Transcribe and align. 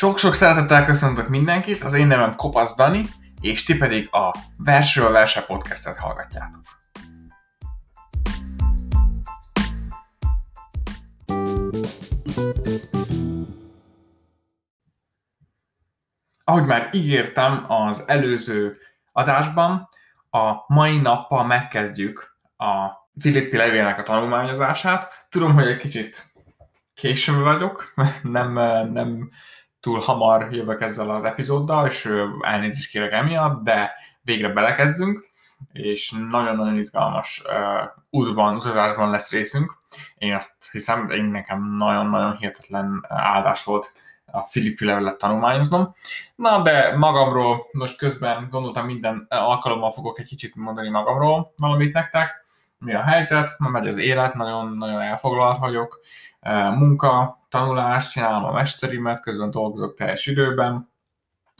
Sok-sok 0.00 0.34
szeretettel 0.34 0.84
köszöntök 0.84 1.28
mindenkit, 1.28 1.82
az 1.82 1.94
én 1.94 2.06
nevem 2.06 2.34
Kopasz 2.34 2.76
Dani, 2.76 3.04
és 3.40 3.64
ti 3.64 3.76
pedig 3.76 4.08
a 4.14 4.34
Versről 4.56 5.10
Verse 5.10 5.42
podcastet 5.42 5.96
hallgatjátok. 5.96 6.60
Ahogy 16.44 16.66
már 16.66 16.88
ígértem 16.92 17.64
az 17.68 18.04
előző 18.06 18.76
adásban, 19.12 19.88
a 20.30 20.54
mai 20.66 20.98
nappal 20.98 21.44
megkezdjük 21.44 22.36
a 22.56 22.90
Filippi 23.18 23.56
levélnek 23.56 23.98
a 23.98 24.02
tanulmányozását. 24.02 25.26
Tudom, 25.28 25.54
hogy 25.54 25.66
egy 25.66 25.78
kicsit 25.78 26.32
későn 26.94 27.42
vagyok, 27.42 27.94
nem, 28.22 28.52
nem 28.92 29.30
túl 29.80 29.98
hamar 29.98 30.52
jövök 30.52 30.80
ezzel 30.80 31.10
az 31.10 31.24
epizóddal, 31.24 31.86
és 31.86 32.12
elnézést 32.40 32.90
kérek 32.90 33.12
emiatt, 33.12 33.62
de 33.64 33.92
végre 34.22 34.48
belekezdünk, 34.48 35.28
és 35.72 36.14
nagyon-nagyon 36.30 36.76
izgalmas 36.76 37.42
uh, 37.46 37.88
útban, 38.10 38.54
utazásban 38.54 39.10
lesz 39.10 39.30
részünk. 39.30 39.78
Én 40.14 40.34
azt 40.34 40.70
hiszem, 40.70 41.10
én 41.10 41.24
nekem 41.24 41.76
nagyon-nagyon 41.76 42.36
hihetetlen 42.36 43.06
áldás 43.08 43.64
volt 43.64 43.92
a 44.32 44.40
Filippi 44.40 44.84
levelet 44.84 45.18
tanulmányoznom. 45.18 45.94
Na, 46.34 46.62
de 46.62 46.96
magamról 46.96 47.66
most 47.72 47.98
közben 47.98 48.48
gondoltam 48.50 48.86
minden 48.86 49.26
alkalommal 49.28 49.90
fogok 49.90 50.18
egy 50.18 50.26
kicsit 50.26 50.54
mondani 50.54 50.90
magamról 50.90 51.52
valamit 51.56 51.92
nektek. 51.92 52.39
Mi 52.84 52.94
a 52.94 53.02
helyzet? 53.02 53.54
Ma 53.58 53.68
megy 53.68 53.86
az 53.86 53.96
élet, 53.96 54.34
nagyon-nagyon 54.34 55.00
elfoglalt 55.00 55.58
vagyok. 55.58 56.00
Munka, 56.74 57.40
tanulás, 57.48 58.08
csinálom 58.08 58.44
a 58.44 58.52
mesterimet, 58.52 59.20
közben 59.20 59.50
dolgozok 59.50 59.94
teljes 59.94 60.26
időben, 60.26 60.92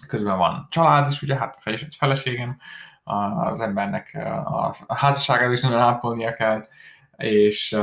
közben 0.06 0.38
van 0.38 0.66
család 0.70 1.10
is, 1.10 1.22
ugye, 1.22 1.36
hát 1.36 1.62
feleségem, 1.96 2.56
az 3.04 3.60
embernek 3.60 4.18
a 4.86 4.94
házasságát 4.94 5.52
is 5.52 5.60
nagyon 5.60 5.78
ápolnia 5.78 6.34
kell, 6.34 6.66
és 7.16 7.78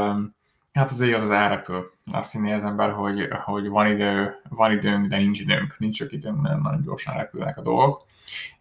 hát 0.74 0.90
az 0.90 1.00
élet 1.00 1.22
az 1.22 1.32
elrepül. 1.32 1.92
Azt 2.12 2.32
hinné 2.32 2.54
az 2.54 2.64
ember, 2.64 2.92
hogy, 2.92 3.28
hogy 3.44 3.68
van, 3.68 3.88
idő, 3.88 4.42
van 4.50 4.72
időnk, 4.72 5.08
de 5.08 5.18
nincs 5.18 5.40
időnk, 5.40 5.76
nincs 5.78 5.96
sok 5.96 6.12
időnk, 6.12 6.42
nagyon, 6.42 6.62
nagyon 6.62 6.82
gyorsan 6.82 7.16
repülnek 7.18 7.58
a 7.58 7.62
dolgok, 7.62 8.06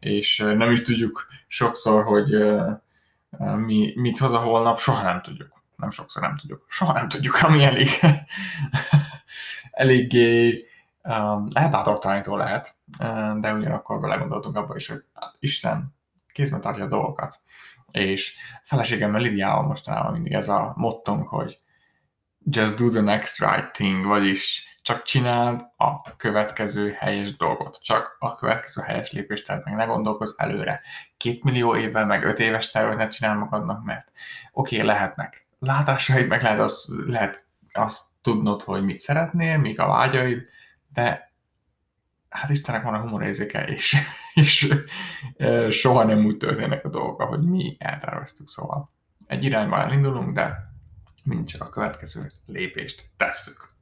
és 0.01 0.39
nem 0.39 0.71
is 0.71 0.81
tudjuk 0.81 1.27
sokszor, 1.47 2.05
hogy 2.05 2.31
mi, 3.57 3.93
mit 3.97 4.19
hoz 4.19 4.33
a 4.33 4.39
holnap, 4.39 4.79
soha 4.79 5.03
nem 5.03 5.23
tudjuk. 5.23 5.63
Nem 5.77 5.91
sokszor 5.91 6.23
nem 6.23 6.37
tudjuk. 6.37 6.65
Soha 6.69 6.93
nem 6.93 7.09
tudjuk, 7.09 7.43
ami 7.43 7.65
elég 7.65 7.89
eléggé 9.71 10.65
um, 11.03 11.47
elbátortalanító 11.53 12.37
lehet, 12.37 12.77
uh, 12.99 13.39
de 13.39 13.55
ugyanakkor 13.55 14.01
belegondoltunk 14.01 14.57
abba 14.57 14.77
is, 14.77 14.89
hogy 14.89 15.05
hát 15.15 15.37
Isten 15.39 15.95
kézben 16.33 16.61
tartja 16.61 16.85
a 16.85 16.89
dolgokat. 16.89 17.41
És 17.91 18.37
feleségemmel 18.63 19.21
Lidiával 19.21 19.67
mostanában 19.67 20.13
mindig 20.13 20.33
ez 20.33 20.49
a 20.49 20.73
mottunk, 20.77 21.29
hogy 21.29 21.59
just 22.51 22.79
do 22.79 22.89
the 22.89 23.01
next 23.01 23.39
right 23.39 23.73
thing, 23.73 24.05
vagyis 24.05 24.76
csak 24.87 25.03
csináld 25.03 25.61
a 25.77 26.17
következő 26.17 26.93
helyes 26.93 27.37
dolgot, 27.37 27.79
csak 27.83 28.17
a 28.19 28.35
következő 28.35 28.83
helyes 28.83 29.13
lépést 29.13 29.47
tehát 29.47 29.65
meg, 29.65 29.75
ne 29.75 29.85
gondolkozz 29.85 30.35
előre. 30.37 30.83
Két 31.17 31.45
millió 31.45 31.77
évvel, 31.77 32.07
meg 32.07 32.25
öt 32.25 32.39
éves 32.39 32.71
tervet 32.71 32.97
ne 32.97 33.09
csinál 33.09 33.37
magadnak, 33.37 33.85
mert 33.85 34.11
oké, 34.53 34.75
okay, 34.75 34.89
lehetnek 34.89 35.47
látásaid, 35.59 36.29
meg 36.29 36.43
lehet 36.43 36.59
azt, 36.59 36.89
lehet 37.07 37.45
azt 37.73 38.05
tudnod, 38.23 38.63
hogy 38.63 38.85
mit 38.85 38.99
szeretnél, 38.99 39.59
mik 39.59 39.79
a 39.79 39.87
vágyaid, 39.87 40.49
de 40.93 41.33
hát 42.29 42.51
Istennek 42.51 42.83
van 42.83 42.95
a 42.95 43.01
humorérzéke, 43.01 43.65
és, 43.67 43.97
és 44.35 44.75
soha 45.71 46.05
nem 46.05 46.25
úgy 46.25 46.37
történnek 46.37 46.85
a 46.85 46.89
dolgok, 46.89 47.21
ahogy 47.21 47.41
mi 47.41 47.77
elterveztük, 47.79 48.49
szóval 48.49 48.91
egy 49.27 49.45
irányba 49.45 49.79
elindulunk, 49.79 50.35
de 50.35 50.73
mind 51.23 51.47
csak 51.47 51.63
a 51.63 51.69
következő 51.69 52.31
lépést 52.47 53.11
tesszük. 53.17 53.75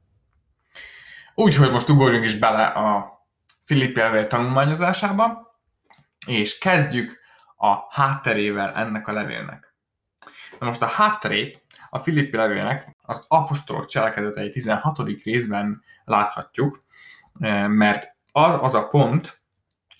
Úgyhogy 1.35 1.71
most 1.71 1.89
ugorjunk 1.89 2.23
is 2.23 2.35
bele 2.35 2.65
a 2.65 3.19
Filippi 3.63 3.99
levél 3.99 4.27
tanulmányozásába, 4.27 5.55
és 6.27 6.57
kezdjük 6.57 7.19
a 7.55 7.75
hátterével 7.89 8.73
ennek 8.73 9.07
a 9.07 9.11
levélnek. 9.11 9.75
Na 10.59 10.65
most 10.65 10.81
a 10.81 10.85
hátterét 10.87 11.63
a 11.89 11.99
Filippi 11.99 12.37
levélnek 12.37 12.95
az 13.01 13.25
apostolok 13.27 13.85
cselekedetei 13.85 14.49
16. 14.49 14.97
részben 15.23 15.83
láthatjuk, 16.03 16.83
eh, 17.39 17.67
mert 17.67 18.15
az 18.31 18.57
az 18.61 18.75
a 18.75 18.87
pont, 18.87 19.41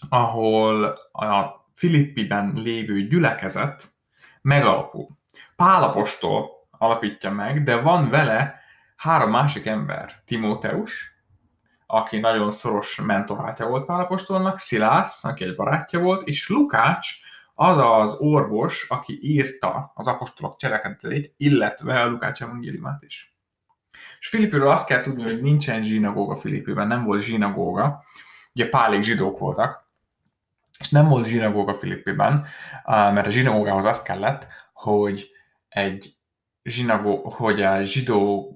ahol 0.09 0.84
a 1.12 1.66
Filippiben 1.73 2.52
lévő 2.56 3.07
gyülekezet 3.07 3.88
megalapul. 4.41 5.07
Pálapostól 5.56 6.50
alapítja 6.72 7.31
meg, 7.31 7.63
de 7.63 7.75
van 7.75 8.09
vele 8.09 8.59
három 8.96 9.29
másik 9.29 9.66
ember. 9.66 10.22
Timóteus, 10.25 11.15
aki 11.85 12.19
nagyon 12.19 12.51
szoros 12.51 13.01
mentorátja 13.01 13.68
volt 13.68 13.85
Pálapostolnak, 13.85 14.57
Szilász, 14.57 15.23
aki 15.23 15.44
egy 15.44 15.56
barátja 15.56 16.00
volt, 16.00 16.28
és 16.28 16.50
Lukács, 16.50 17.09
az 17.53 17.78
az 17.78 18.16
orvos, 18.16 18.85
aki 18.90 19.19
írta 19.22 19.91
az 19.96 20.07
apostolok 20.07 20.57
cselekedeteit, 20.57 21.34
illetve 21.38 22.01
a 22.01 22.07
Lukács 22.07 22.41
evangéliumát 22.41 23.03
is. 23.03 23.35
És 24.19 24.28
Filippiről 24.28 24.69
azt 24.69 24.88
kell 24.88 25.01
tudni, 25.01 25.23
hogy 25.23 25.41
nincsen 25.41 25.84
zsinagóga 25.84 26.35
Filippiben, 26.35 26.88
nem 26.88 27.03
volt 27.03 27.22
zsinagóga, 27.22 28.03
ugye 28.53 28.69
pálék 28.69 29.02
zsidók 29.02 29.40
voltak, 29.40 29.90
és 30.79 30.90
nem 30.90 31.07
volt 31.07 31.25
zsinagóga 31.25 31.73
Filippiben, 31.73 32.46
mert 32.85 33.28
a 33.28 33.29
zsinagógához 33.29 33.85
az 33.85 34.02
kellett, 34.02 34.46
hogy 34.73 35.29
egy 35.69 36.16
zsinagó, 36.63 37.29
hogy 37.29 37.62
a 37.62 37.84
zsidó 37.84 38.53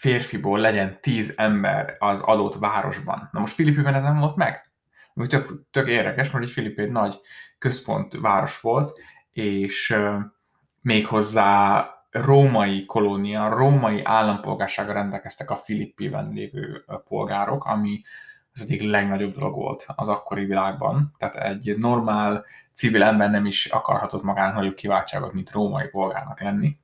férfiból 0.00 0.58
legyen 0.58 0.98
tíz 1.00 1.32
ember 1.36 1.96
az 1.98 2.20
adott 2.20 2.54
városban. 2.54 3.28
Na 3.32 3.40
most 3.40 3.54
Filippiben 3.54 3.94
ez 3.94 4.02
nem 4.02 4.18
volt 4.18 4.36
meg 4.36 4.70
ami 5.14 5.26
tök, 5.26 5.62
tök 5.70 5.88
érdekes, 5.88 6.30
mert 6.30 6.44
egy 6.44 6.50
Filip 6.50 6.78
egy 6.78 6.90
nagy 6.90 7.20
központ 7.58 8.14
város 8.20 8.60
volt, 8.60 9.00
és 9.30 9.96
méghozzá 10.80 11.88
római 12.10 12.84
kolónia, 12.84 13.48
római 13.48 14.00
állampolgársága 14.04 14.92
rendelkeztek 14.92 15.50
a 15.50 15.56
Filippiben 15.56 16.32
lévő 16.32 16.84
polgárok, 17.04 17.64
ami 17.64 18.02
az 18.52 18.62
egyik 18.62 18.82
legnagyobb 18.82 19.34
dolog 19.34 19.54
volt 19.54 19.86
az 19.96 20.08
akkori 20.08 20.44
világban. 20.44 21.14
Tehát 21.18 21.36
egy 21.36 21.78
normál 21.78 22.44
civil 22.72 23.02
ember 23.02 23.30
nem 23.30 23.46
is 23.46 23.66
akarhatott 23.66 24.22
magán 24.22 24.54
nagyobb 24.54 24.74
kiváltságot, 24.74 25.32
mint 25.32 25.50
római 25.50 25.88
polgárnak 25.88 26.40
lenni. 26.40 26.76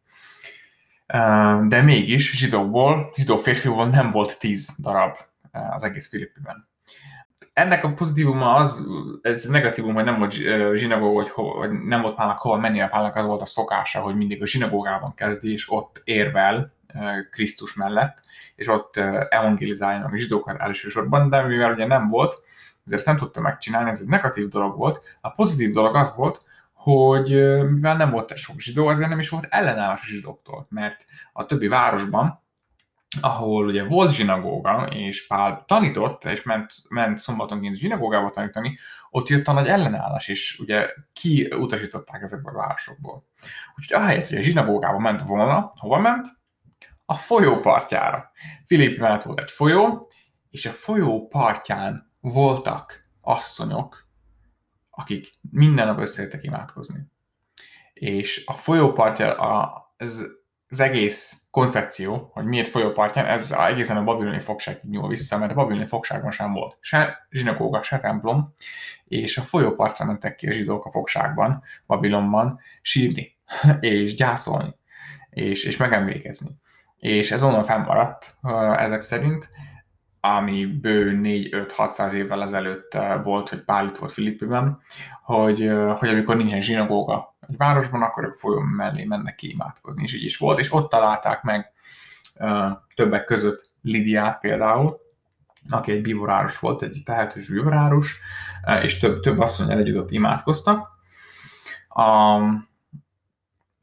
De 1.68 1.82
mégis 1.82 2.36
zsidóból, 2.36 3.10
zsidó 3.14 3.36
férfiból 3.36 3.88
nem 3.88 4.10
volt 4.10 4.38
tíz 4.38 4.76
darab 4.78 5.16
az 5.50 5.82
egész 5.82 6.08
Filippiben 6.08 6.68
ennek 7.56 7.84
a 7.84 7.92
pozitívuma 7.92 8.54
az, 8.54 8.86
ez 9.22 9.44
negatívum, 9.44 9.94
hogy 9.94 10.04
nem 10.04 10.18
volt 10.18 10.32
zsinagóga, 10.74 11.22
hogy, 11.22 11.30
hogy 11.30 11.70
nem 11.70 12.02
volt 12.02 12.14
Pálnak 12.14 12.38
hova 12.38 12.56
menni, 12.56 12.80
a 12.80 12.88
Pálnak 12.88 13.16
az 13.16 13.24
volt 13.24 13.40
a 13.40 13.46
szokása, 13.46 14.00
hogy 14.00 14.16
mindig 14.16 14.42
a 14.42 14.46
zsinagógában 14.46 15.14
kezdi, 15.14 15.52
és 15.52 15.70
ott 15.70 16.00
érvel 16.04 16.72
Krisztus 17.30 17.74
mellett, 17.74 18.20
és 18.56 18.68
ott 18.68 18.96
evangelizáljanak 19.28 20.12
a 20.12 20.16
zsidókat 20.16 20.60
elsősorban, 20.60 21.28
de 21.28 21.42
mivel 21.42 21.72
ugye 21.72 21.86
nem 21.86 22.08
volt, 22.08 22.42
ezért 22.84 23.00
ezt 23.00 23.06
nem 23.06 23.16
tudta 23.16 23.40
megcsinálni, 23.40 23.90
ez 23.90 24.00
egy 24.00 24.08
negatív 24.08 24.48
dolog 24.48 24.76
volt. 24.76 25.04
A 25.20 25.30
pozitív 25.30 25.70
dolog 25.70 25.94
az 25.94 26.14
volt, 26.16 26.45
hogy 26.92 27.28
mivel 27.70 27.96
nem 27.96 28.10
volt 28.10 28.36
sok 28.36 28.58
zsidó, 28.58 28.86
azért 28.86 29.08
nem 29.08 29.18
is 29.18 29.28
volt 29.28 29.46
ellenállás 29.50 30.02
a 30.02 30.06
zsidóktól, 30.06 30.66
mert 30.70 31.04
a 31.32 31.46
többi 31.46 31.68
városban 31.68 32.44
ahol 33.20 33.66
ugye 33.66 33.84
volt 33.84 34.14
zsinagóga, 34.14 34.86
és 34.90 35.26
Pál 35.26 35.64
tanított, 35.66 36.24
és 36.24 36.42
ment, 36.42 36.72
ment 36.88 37.18
szombatonként 37.18 37.76
zsinagógába 37.76 38.30
tanítani, 38.30 38.78
ott 39.10 39.28
jött 39.28 39.46
a 39.46 39.52
nagy 39.52 39.68
ellenállás, 39.68 40.28
és 40.28 40.58
ugye 40.58 40.88
kiutasították 41.12 42.22
ezekből 42.22 42.54
a 42.54 42.58
városokból. 42.58 43.24
Úgyhogy 43.76 44.02
ahelyett, 44.02 44.28
hogy 44.28 44.38
a 44.38 44.42
zsinagógába 44.42 44.98
ment 44.98 45.22
volna, 45.22 45.72
hova 45.80 45.98
ment? 45.98 46.26
A 47.04 47.14
folyó 47.14 47.60
partjára. 47.60 48.30
Filip 48.64 48.98
mellett 48.98 49.22
volt 49.22 49.40
egy 49.40 49.50
folyó, 49.50 50.10
és 50.50 50.66
a 50.66 50.70
folyó 50.70 51.28
partján 51.28 52.12
voltak 52.20 53.00
asszonyok, 53.20 54.05
akik 54.96 55.30
minden 55.50 55.86
nap 55.86 55.98
összejöttek 55.98 56.44
imádkozni. 56.44 57.00
És 57.92 58.42
a 58.46 58.52
folyó 58.52 58.92
partja, 58.92 59.34
a, 59.34 59.84
ez 59.96 60.24
az 60.68 60.80
egész 60.80 61.42
koncepció, 61.50 62.30
hogy 62.32 62.44
miért 62.44 62.68
folyópartján, 62.68 63.26
ez 63.26 63.52
egészen 63.52 63.96
a 63.96 64.04
babiloni 64.04 64.40
fogságig 64.40 64.90
nyúl 64.90 65.08
vissza, 65.08 65.38
mert 65.38 65.50
a 65.50 65.54
babiloni 65.54 65.86
fogságban 65.86 66.30
sem 66.30 66.52
volt 66.52 66.76
se 66.80 67.26
zsinagóga, 67.30 67.82
se 67.82 67.98
templom, 67.98 68.52
és 69.04 69.38
a 69.38 69.42
folyópartra 69.42 70.04
mentek 70.04 70.34
ki 70.34 70.48
a 70.48 70.52
zsidók 70.52 70.84
a 70.84 70.90
fogságban, 70.90 71.62
Babilonban 71.86 72.60
sírni, 72.82 73.36
és 73.80 74.14
gyászolni, 74.14 74.74
és, 75.30 75.64
és 75.64 75.76
megemlékezni. 75.76 76.50
És 76.96 77.30
ez 77.30 77.42
onnan 77.42 77.62
fennmaradt 77.62 78.36
ezek 78.76 79.00
szerint, 79.00 79.48
ami 80.34 80.66
bő 80.66 81.20
4-5-600 81.22 82.12
évvel 82.12 82.42
ezelőtt 82.42 82.98
volt, 83.22 83.48
hogy 83.48 83.64
Pál 83.64 83.92
volt 83.98 84.12
Filippiben, 84.12 84.80
hogy, 85.22 85.70
hogy 85.98 86.08
amikor 86.08 86.36
nincsen 86.36 86.60
zsinagóga 86.60 87.36
egy 87.48 87.56
városban, 87.56 88.02
akkor 88.02 88.24
ők 88.24 88.34
folyón 88.34 88.64
mellé 88.64 89.04
mennek 89.04 89.34
ki 89.34 89.50
imádkozni, 89.50 90.02
és 90.02 90.14
így 90.14 90.24
is 90.24 90.36
volt, 90.36 90.58
és 90.58 90.72
ott 90.72 90.90
találták 90.90 91.42
meg 91.42 91.72
többek 92.94 93.24
között 93.24 93.72
Lidiát 93.82 94.40
például, 94.40 95.00
aki 95.70 95.92
egy 95.92 96.02
biborárus 96.02 96.58
volt, 96.58 96.82
egy 96.82 97.02
tehetős 97.04 97.48
biborárus, 97.48 98.18
és 98.82 98.98
több, 98.98 99.20
több 99.20 99.38
asszonyjal 99.38 99.78
együtt 99.78 99.98
ott 99.98 100.10
imádkoztak. 100.10 100.88
A, 101.88 102.40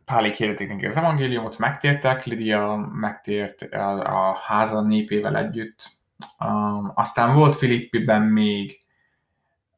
Pálék 0.05 0.35
hirdették 0.35 0.67
neki 0.67 0.85
az 0.85 0.97
evangéliumot, 0.97 1.57
megtértek, 1.57 2.25
Lidia 2.25 2.89
megtért 2.93 3.61
a 4.03 4.37
háza 4.47 4.81
népével 4.81 5.37
együtt. 5.37 5.91
Um, 6.39 6.91
aztán 6.95 7.33
volt 7.33 7.55
Filippiben 7.55 8.21
még 8.21 8.77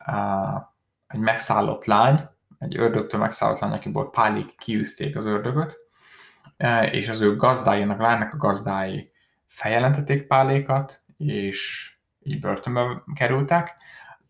uh, 0.07 0.61
egy 1.07 1.19
megszállott 1.19 1.85
lány, 1.85 2.29
egy 2.59 2.77
ördögtől 2.77 3.19
megszállott 3.19 3.59
lány, 3.59 3.71
aki 3.71 3.91
volt 3.91 4.09
Pálék 4.09 4.55
kiűzték 4.57 5.15
az 5.15 5.25
ördögöt, 5.25 5.77
uh, 6.57 6.93
és 6.93 7.09
az 7.09 7.21
ő 7.21 7.35
gazdáinak, 7.35 7.99
lánynak 7.99 8.33
a 8.33 8.37
gazdái 8.37 9.11
feljelentették 9.45 10.27
Pálékat, 10.27 11.03
és 11.17 11.91
így 12.19 12.39
börtönbe 12.39 13.03
kerültek, 13.15 13.73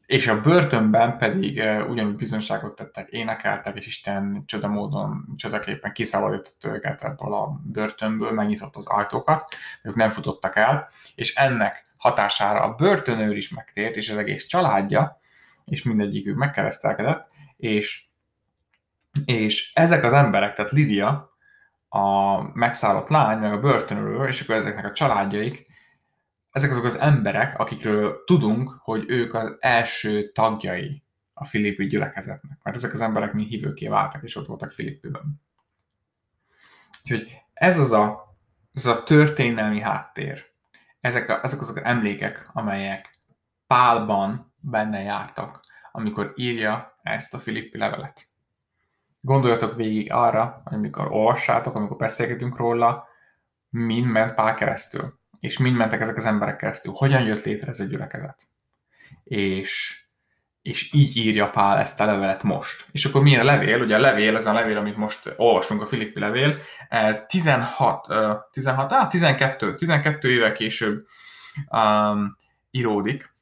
és 0.05 0.27
a 0.27 0.41
börtönben 0.41 1.17
pedig 1.17 1.57
uh, 1.57 1.89
ugyanúgy 1.89 2.15
bizonyságot 2.15 2.75
tettek, 2.75 3.09
énekeltek, 3.09 3.77
és 3.77 3.87
Isten 3.87 4.43
csoda 4.45 4.67
módon, 4.67 5.33
csodaképpen 5.35 5.91
kiszabadított 5.91 6.65
őket 6.65 7.03
ebből 7.03 7.33
a 7.33 7.59
börtönből, 7.63 8.31
megnyitott 8.31 8.75
az 8.75 8.85
ajtókat, 8.85 9.55
ők 9.83 9.95
nem 9.95 10.09
futottak 10.09 10.55
el, 10.55 10.89
és 11.15 11.35
ennek 11.35 11.85
hatására 12.09 12.61
a 12.61 12.75
börtönőr 12.75 13.37
is 13.37 13.49
megtért, 13.49 13.95
és 13.95 14.09
az 14.09 14.17
egész 14.17 14.45
családja, 14.45 15.19
és 15.65 15.83
mindegyikük 15.83 16.37
megkeresztelkedett, 16.37 17.27
és, 17.57 18.05
és 19.25 19.71
ezek 19.73 20.03
az 20.03 20.13
emberek, 20.13 20.53
tehát 20.53 20.71
Lidia, 20.71 21.37
a 21.89 22.41
megszállott 22.57 23.09
lány, 23.09 23.37
meg 23.37 23.53
a 23.53 23.59
börtönőr, 23.59 24.27
és 24.27 24.41
akkor 24.41 24.55
ezeknek 24.55 24.85
a 24.85 24.91
családjaik 24.91 25.73
ezek 26.55 26.71
azok 26.71 26.83
az 26.83 26.99
emberek, 26.99 27.59
akikről 27.59 28.23
tudunk, 28.25 28.69
hogy 28.69 29.03
ők 29.07 29.33
az 29.33 29.57
első 29.59 30.31
tagjai 30.31 31.03
a 31.33 31.45
Filippi 31.45 31.85
gyülekezetnek. 31.85 32.57
Mert 32.63 32.75
ezek 32.75 32.93
az 32.93 33.01
emberek 33.01 33.33
mi 33.33 33.43
hívőké 33.43 33.87
váltak, 33.87 34.23
és 34.23 34.35
ott 34.35 34.45
voltak 34.45 34.71
Filippiben. 34.71 35.41
Úgyhogy 37.03 37.27
ez 37.53 37.79
az 37.79 37.91
a, 37.91 38.35
az 38.73 38.85
a 38.85 39.03
történelmi 39.03 39.81
háttér. 39.81 40.45
Ezek, 41.05 41.29
a, 41.29 41.39
ezek 41.43 41.59
azok 41.59 41.75
az 41.75 41.83
emlékek, 41.83 42.49
amelyek 42.53 43.09
Pálban 43.67 44.53
benne 44.59 45.01
jártak, 45.01 45.59
amikor 45.91 46.33
írja 46.35 46.99
ezt 47.01 47.33
a 47.33 47.37
Filippi 47.37 47.77
levelet. 47.77 48.27
Gondoljatok 49.19 49.75
végig 49.75 50.11
arra, 50.11 50.61
amikor 50.63 51.11
olvassátok, 51.11 51.75
amikor 51.75 51.97
beszélgetünk 51.97 52.57
róla, 52.57 53.07
mind 53.69 54.05
ment 54.05 54.33
Pál 54.33 54.53
keresztül 54.53 55.19
és 55.45 55.57
mind 55.57 55.75
mentek 55.75 56.01
ezek 56.01 56.15
az 56.15 56.25
emberek 56.25 56.55
keresztül. 56.55 56.93
Hogyan 56.93 57.23
jött 57.23 57.43
létre 57.43 57.67
ez 57.67 57.79
a 57.79 57.83
gyülekezet? 57.83 58.47
És, 59.23 60.04
és 60.65 60.93
így 60.93 61.17
írja 61.17 61.49
Pál 61.49 61.79
ezt 61.79 61.99
a 61.99 62.05
levelet 62.05 62.43
most. 62.43 62.85
És 62.91 63.05
akkor 63.05 63.21
milyen 63.21 63.39
a 63.39 63.43
levél? 63.43 63.81
Ugye 63.81 63.95
a 63.95 63.99
levél, 63.99 64.35
ez 64.35 64.45
a 64.45 64.53
levél, 64.53 64.77
amit 64.77 64.97
most 64.97 65.33
olvasunk, 65.37 65.81
a 65.81 65.85
Filippi 65.85 66.19
levél, 66.19 66.55
ez 66.89 67.25
16, 67.25 68.07
16 68.51 68.91
á, 68.91 69.07
12, 69.07 69.75
12 69.75 70.31
éve 70.31 70.51
később 70.51 71.05
um, 71.69 72.37
íródik, 72.71 73.33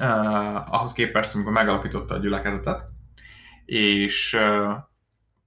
uh, 0.00 0.74
ahhoz 0.74 0.92
képest, 0.92 1.34
amikor 1.34 1.52
megalapította 1.52 2.14
a 2.14 2.18
gyülekezetet, 2.18 2.82
és 3.64 4.34
uh, 4.34 4.72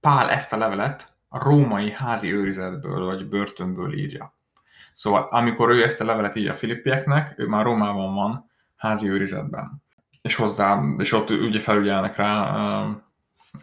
Pál 0.00 0.30
ezt 0.30 0.52
a 0.52 0.56
levelet 0.56 1.16
a 1.28 1.44
római 1.44 1.90
házi 1.90 2.32
őrizetből, 2.32 3.04
vagy 3.04 3.28
börtönből 3.28 3.98
írja. 3.98 4.36
Szóval 4.94 5.28
amikor 5.30 5.70
ő 5.70 5.82
ezt 5.82 6.00
a 6.00 6.04
levelet 6.04 6.36
írja 6.36 6.52
a 6.52 6.56
filippieknek, 6.56 7.34
ő 7.36 7.46
már 7.46 7.64
Rómában 7.64 8.14
van, 8.14 8.50
házi 8.76 9.08
őrizetben. 9.08 9.81
És 10.22 10.34
hozzá, 10.34 10.82
és 10.98 11.12
ott 11.12 11.30
ugye 11.30 11.60
felügyelnek 11.60 12.16
rá 12.16 12.42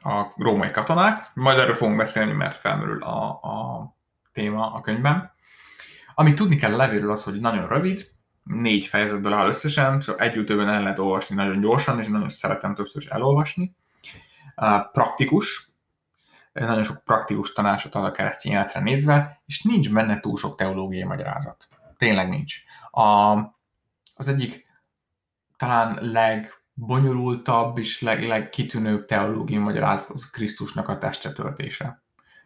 a 0.02 0.34
római 0.36 0.72
katonák. 0.72 1.32
Majd 1.34 1.60
erről 1.60 1.74
fogunk 1.74 1.98
beszélni, 1.98 2.32
mert 2.32 2.56
felmerül 2.56 3.04
a, 3.04 3.28
a 3.30 3.96
téma 4.32 4.74
a 4.74 4.82
könyvben. 4.82 5.32
Amit 6.16 6.36
tudni 6.36 6.56
kell 6.56 6.74
a 6.74 6.78
levélről 6.78 7.12
az, 7.12 7.24
hogy 7.24 7.40
nagyon 7.40 7.68
rövid, 7.68 8.10
négy 8.44 8.86
fejezetből 8.86 9.34
áll 9.34 9.48
összesen, 9.48 10.02
szóval 10.02 10.22
együttőben 10.22 10.70
el 10.70 10.82
lehet 10.82 11.00
olvasni 11.00 11.36
nagyon 11.36 11.60
gyorsan, 11.60 12.00
és 12.00 12.08
nagyon 12.08 12.30
szeretem 12.30 12.76
többször 12.76 13.02
is 13.02 13.08
elolvasni. 13.08 13.76
Praktikus, 14.92 15.72
nagyon 16.54 16.84
sok 16.84 17.04
praktikus 17.04 17.54
tanácsot 17.54 17.96
ad 17.96 18.04
a 18.06 18.12
keresztény 18.12 18.52
életre 18.52 18.80
nézve, 18.80 19.42
és 19.46 19.62
nincs 19.62 19.94
benne 19.94 20.20
túl 20.20 20.38
sok 20.38 20.56
teológiai 20.56 21.04
magyarázat. 21.04 21.68
Tényleg 21.98 22.30
nincs. 22.30 22.56
A, 22.92 23.38
az 24.16 24.28
egyik 24.28 24.68
talán 25.60 25.98
legbonyolultabb 26.02 27.78
és 27.78 28.02
leg, 28.02 28.28
legkitűnőbb 28.28 29.06
teológiai 29.06 29.62
magyarázat 29.62 30.10
az 30.10 30.30
Krisztusnak 30.30 30.88
a 30.88 30.98
testetöltése 30.98 32.02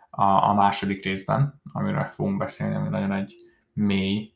a, 0.09 0.23
a 0.23 0.53
második 0.53 1.03
részben, 1.03 1.61
amiről 1.71 2.03
fogunk 2.03 2.37
beszélni, 2.37 2.75
ami 2.75 2.89
nagyon 2.89 3.11
egy 3.11 3.35
mély, 3.73 4.33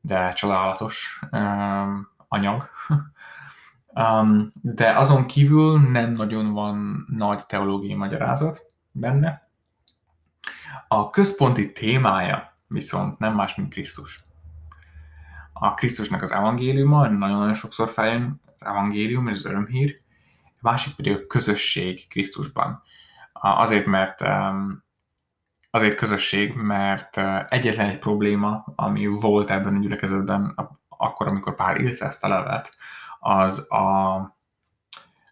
de 0.00 0.32
csodálatos 0.32 1.20
um, 1.30 2.08
anyag. 2.28 2.68
um, 3.94 4.52
de 4.54 4.90
azon 4.90 5.26
kívül 5.26 5.90
nem 5.90 6.10
nagyon 6.10 6.52
van 6.52 7.06
nagy 7.16 7.46
teológiai 7.46 7.94
magyarázat 7.94 8.70
benne. 8.90 9.48
A 10.88 11.10
központi 11.10 11.72
témája 11.72 12.56
viszont 12.66 13.18
nem 13.18 13.34
más, 13.34 13.54
mint 13.54 13.68
Krisztus. 13.68 14.26
A 15.58 15.74
Krisztusnak 15.74 16.22
az 16.22 16.32
evangéliuma 16.32 17.08
nagyon-nagyon 17.08 17.54
sokszor 17.54 17.88
feljön, 17.88 18.40
az 18.54 18.66
evangélium 18.66 19.28
és 19.28 19.38
az 19.38 19.44
örömhír, 19.44 20.00
a 20.44 20.58
másik 20.60 20.94
pedig 20.94 21.12
a 21.12 21.26
közösség 21.26 22.08
Krisztusban. 22.08 22.82
Azért, 23.32 23.86
mert 23.86 24.22
azért 25.70 25.96
közösség, 25.96 26.54
mert 26.54 27.16
egyetlen 27.48 27.88
egy 27.88 27.98
probléma, 27.98 28.64
ami 28.76 29.06
volt 29.06 29.50
ebben 29.50 29.76
a 29.76 29.80
gyülekezetben 29.80 30.54
akkor, 30.88 31.26
amikor 31.26 31.54
pár 31.54 31.80
írta 31.80 32.06
ezt 32.06 32.24
a 32.24 32.28
levelet, 32.28 32.76
az 33.20 33.72
a 33.72 34.36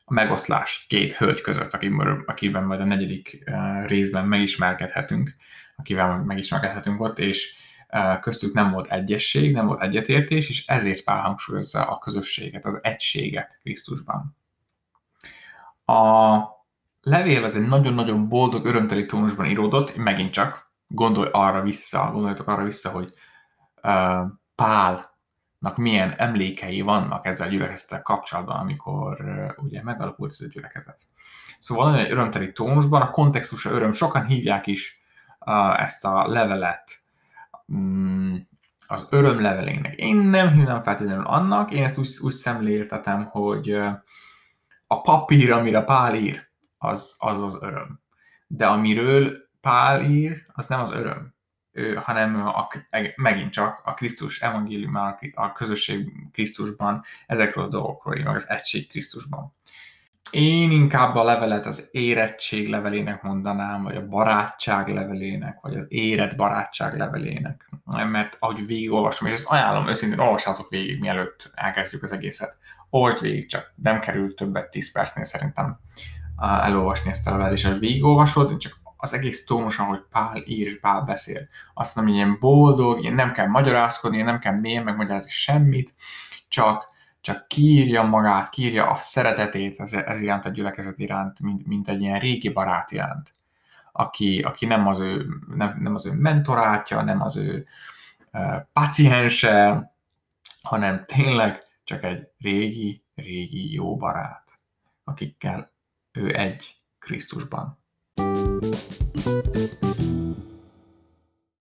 a 0.09 0.13
megoszlás 0.13 0.85
két 0.89 1.13
hölgy 1.13 1.41
között, 1.41 1.73
akiben, 1.73 2.23
akiben 2.27 2.65
majd 2.65 2.81
a 2.81 2.85
negyedik 2.85 3.45
részben 3.87 4.27
megismerkedhetünk, 4.27 5.35
akivel 5.77 6.23
megismerkedhetünk 6.23 7.01
ott, 7.01 7.19
és 7.19 7.57
köztük 8.21 8.55
nem 8.55 8.71
volt 8.71 8.91
egyesség, 8.91 9.53
nem 9.53 9.67
volt 9.67 9.83
egyetértés, 9.83 10.49
és 10.49 10.67
ezért 10.67 11.05
Pál 11.05 11.21
hangsúlyozza 11.21 11.85
a 11.85 11.99
közösséget, 11.99 12.65
az 12.65 12.79
egységet 12.83 13.59
Krisztusban. 13.63 14.37
A 15.85 16.39
levél 17.01 17.45
az 17.45 17.57
egy 17.57 17.67
nagyon-nagyon 17.67 18.29
boldog, 18.29 18.65
örömteli 18.65 19.07
tónusban 19.07 19.47
íródott, 19.47 19.97
megint 19.97 20.33
csak 20.33 20.71
gondolj 20.87 21.29
arra 21.33 21.63
vissza, 21.63 22.11
gondoljatok 22.13 22.49
arra 22.49 22.65
vissza, 22.65 22.91
hogy 22.91 23.13
uh, 23.83 24.21
Pál 24.55 25.15
milyen 25.75 26.15
emlékei 26.17 26.81
vannak 26.81 27.27
ezzel 27.27 27.47
a 27.47 27.51
gyülekezettel 27.51 28.03
kapcsolatban, 28.03 28.57
amikor 28.57 29.25
ugye 29.57 29.83
megalakult 29.83 30.31
ez 30.31 30.41
a 30.41 30.49
gyülekezet. 30.51 31.01
Szóval 31.59 31.91
nagyon 31.91 32.05
egy 32.05 32.13
örömteli 32.13 32.53
tónusban, 32.53 33.03
a 33.03 33.11
kontextusa 33.11 33.71
öröm, 33.71 33.93
sokan 33.93 34.27
hívják 34.27 34.67
is 34.67 35.01
uh, 35.41 35.83
ezt 35.83 36.05
a 36.05 36.29
levelet 36.29 37.05
az 38.87 39.07
öröm 39.11 39.41
levelének. 39.41 39.95
Én 39.97 40.17
nem 40.17 40.53
hívnám 40.53 40.83
feltétlenül 40.83 41.27
annak, 41.27 41.73
én 41.73 41.83
ezt 41.83 41.99
úgy, 41.99 42.09
úgy 42.21 42.33
szemléltetem, 42.33 43.25
hogy 43.25 43.73
a 44.87 45.01
papír, 45.01 45.53
amire 45.53 45.83
Pál 45.83 46.15
ír, 46.15 46.49
az, 46.79 47.15
az 47.19 47.43
az 47.43 47.59
öröm. 47.61 48.01
De 48.47 48.67
amiről 48.67 49.49
Pál 49.61 50.05
ír, 50.05 50.43
az 50.53 50.67
nem 50.67 50.81
az 50.81 50.91
öröm 50.91 51.35
hanem 51.97 52.47
a, 52.47 52.69
megint 53.17 53.53
csak 53.53 53.81
a 53.85 53.95
Krisztus 53.95 54.41
evangéliumán, 54.41 55.19
a 55.35 55.53
közösség 55.53 56.13
Krisztusban, 56.33 57.05
ezekről 57.27 57.65
a 57.65 57.69
dolgokról, 57.69 58.23
meg 58.25 58.35
az 58.35 58.49
egység 58.49 58.89
Krisztusban. 58.89 59.55
Én 60.31 60.71
inkább 60.71 61.15
a 61.15 61.25
levelet 61.25 61.67
az 61.67 61.89
érettség 61.91 62.69
levelének 62.69 63.23
mondanám, 63.23 63.83
vagy 63.83 63.97
a 63.97 64.09
barátság 64.09 64.89
levelének, 64.89 65.59
vagy 65.61 65.75
az 65.75 65.87
érett 65.89 66.37
barátság 66.37 66.97
levelének. 66.97 67.71
Mert 67.85 68.37
ahogy 68.41 68.67
végigolvasom, 68.67 69.29
és 69.29 69.35
ezt 69.35 69.49
ajánlom 69.49 69.89
őszintén, 69.89 70.19
olvassátok 70.19 70.69
végig, 70.69 71.01
mielőtt 71.01 71.51
elkezdjük 71.55 72.03
az 72.03 72.13
egészet. 72.13 72.59
Olvasd 72.91 73.21
végig, 73.21 73.49
csak 73.49 73.73
nem 73.75 74.01
kerül 74.01 74.35
többet 74.35 74.71
10 74.71 74.93
percnél 74.93 75.25
szerintem 75.25 75.79
elolvasni 76.41 77.11
ezt 77.11 77.27
a 77.27 77.31
levelet, 77.31 77.53
és 77.53 77.65
ha 77.65 77.79
végigolvasod, 77.79 78.57
csak 78.57 78.77
az 78.97 79.13
egész 79.13 79.45
tónus, 79.45 79.79
ahogy 79.79 80.01
Pál 80.11 80.43
ír 80.47 80.67
és 80.67 80.81
Pál 80.81 81.01
beszél. 81.01 81.49
Azt 81.75 81.97
mondom, 81.97 82.15
hogy 82.15 82.23
ilyen 82.23 82.37
boldog, 82.41 83.01
ilyen 83.01 83.15
nem 83.15 83.33
kell 83.33 83.47
magyarázkodni, 83.47 84.23
nem 84.23 84.39
kell 84.39 84.61
mélyen 84.61 84.85
megmagyarázni 84.85 85.31
semmit, 85.31 85.95
csak, 86.49 86.95
csak 87.27 87.49
kiírja 87.49 88.03
magát, 88.03 88.49
kiírja 88.49 88.91
a 88.91 88.99
szeretetét 88.99 89.81
ez, 89.81 89.93
ez 89.93 90.23
iránt 90.23 90.45
a 90.45 90.49
gyülekezet 90.49 90.99
iránt, 90.99 91.41
mint, 91.41 91.67
mint 91.67 91.89
egy 91.89 92.01
ilyen 92.01 92.19
régi 92.19 92.49
barát 92.49 92.91
iránt, 92.91 93.35
aki, 93.93 94.41
aki 94.43 94.67
nem, 94.67 94.87
az 94.87 94.99
ő, 94.99 95.27
nem, 95.55 95.79
nem 95.81 95.95
az 95.95 96.07
ő 96.07 96.13
mentorátja, 96.13 97.03
nem 97.03 97.23
az 97.23 97.37
ő 97.37 97.67
uh, 98.33 98.57
paciense, 98.73 99.93
hanem 100.63 101.05
tényleg 101.07 101.63
csak 101.85 102.05
egy 102.05 102.29
régi, 102.39 103.03
régi 103.15 103.73
jó 103.73 103.97
barát, 103.97 104.59
akikkel 105.05 105.73
ő 106.13 106.37
egy 106.37 106.77
Krisztusban. 106.99 107.79